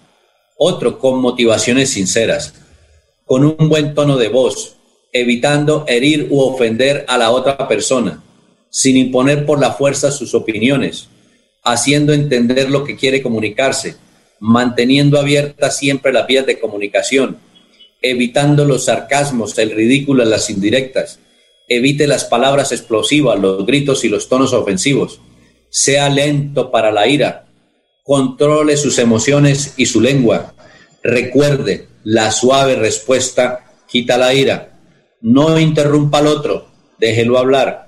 [0.58, 2.54] Otro, con motivaciones sinceras,
[3.26, 4.76] con un buen tono de voz,
[5.14, 8.22] evitando herir u ofender a la otra persona,
[8.70, 11.08] sin imponer por la fuerza sus opiniones,
[11.64, 13.96] haciendo entender lo que quiere comunicarse,
[14.40, 17.38] manteniendo abiertas siempre las vías de comunicación,
[18.02, 21.20] evitando los sarcasmos, el ridículo, las indirectas,
[21.68, 25.20] evite las palabras explosivas, los gritos y los tonos ofensivos,
[25.70, 27.48] sea lento para la ira,
[28.04, 30.54] controle sus emociones y su lengua,
[31.04, 34.80] recuerde, la suave respuesta quita la ira,
[35.22, 36.68] no interrumpa al otro,
[37.00, 37.88] déjelo hablar,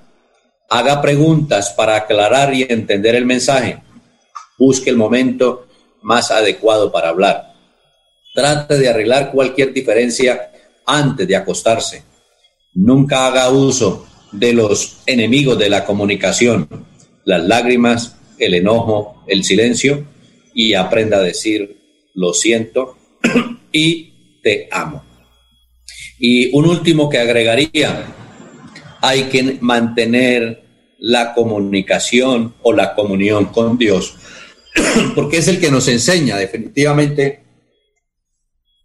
[0.68, 3.80] haga preguntas para aclarar y entender el mensaje,
[4.58, 5.66] busque el momento
[6.02, 7.54] más adecuado para hablar,
[8.34, 10.50] trate de arreglar cualquier diferencia
[10.84, 12.02] antes de acostarse,
[12.74, 16.68] nunca haga uso de los enemigos de la comunicación,
[17.24, 20.04] las lágrimas, el enojo, el silencio,
[20.54, 21.76] y aprenda a decir
[22.14, 22.96] lo siento
[23.72, 25.04] y te amo.
[26.18, 28.06] Y un último que agregaría,
[29.00, 30.64] hay que mantener
[30.98, 34.16] la comunicación o la comunión con Dios,
[35.14, 37.44] porque es el que nos enseña definitivamente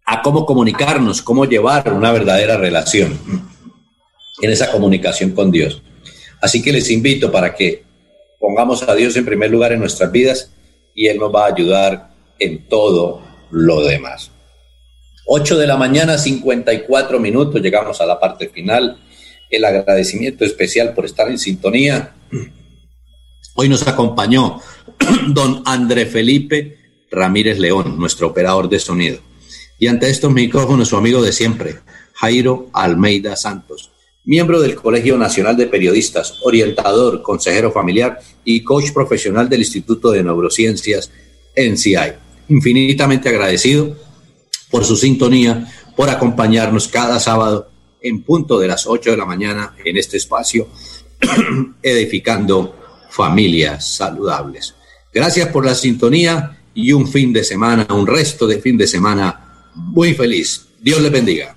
[0.06, 3.53] a cómo comunicarnos, cómo llevar una verdadera relación
[4.40, 5.82] en esa comunicación con Dios.
[6.40, 7.84] Así que les invito para que
[8.38, 10.52] pongamos a Dios en primer lugar en nuestras vidas
[10.94, 14.30] y Él nos va a ayudar en todo lo demás.
[15.26, 18.98] 8 de la mañana, 54 minutos, llegamos a la parte final.
[19.48, 22.14] El agradecimiento especial por estar en sintonía.
[23.54, 24.60] Hoy nos acompañó
[25.28, 26.78] don André Felipe
[27.10, 29.20] Ramírez León, nuestro operador de sonido.
[29.78, 31.76] Y ante estos micrófonos, su amigo de siempre,
[32.14, 33.92] Jairo Almeida Santos,
[34.24, 40.22] miembro del Colegio Nacional de Periodistas, orientador, consejero familiar y coach profesional del Instituto de
[40.22, 41.10] Neurociencias
[41.56, 42.14] NCI.
[42.48, 43.96] Infinitamente agradecido
[44.70, 47.70] por su sintonía, por acompañarnos cada sábado
[48.00, 50.68] en punto de las 8 de la mañana en este espacio,
[51.82, 52.76] edificando
[53.10, 54.74] familias saludables.
[55.12, 59.70] Gracias por la sintonía y un fin de semana, un resto de fin de semana
[59.74, 60.66] muy feliz.
[60.80, 61.56] Dios les bendiga.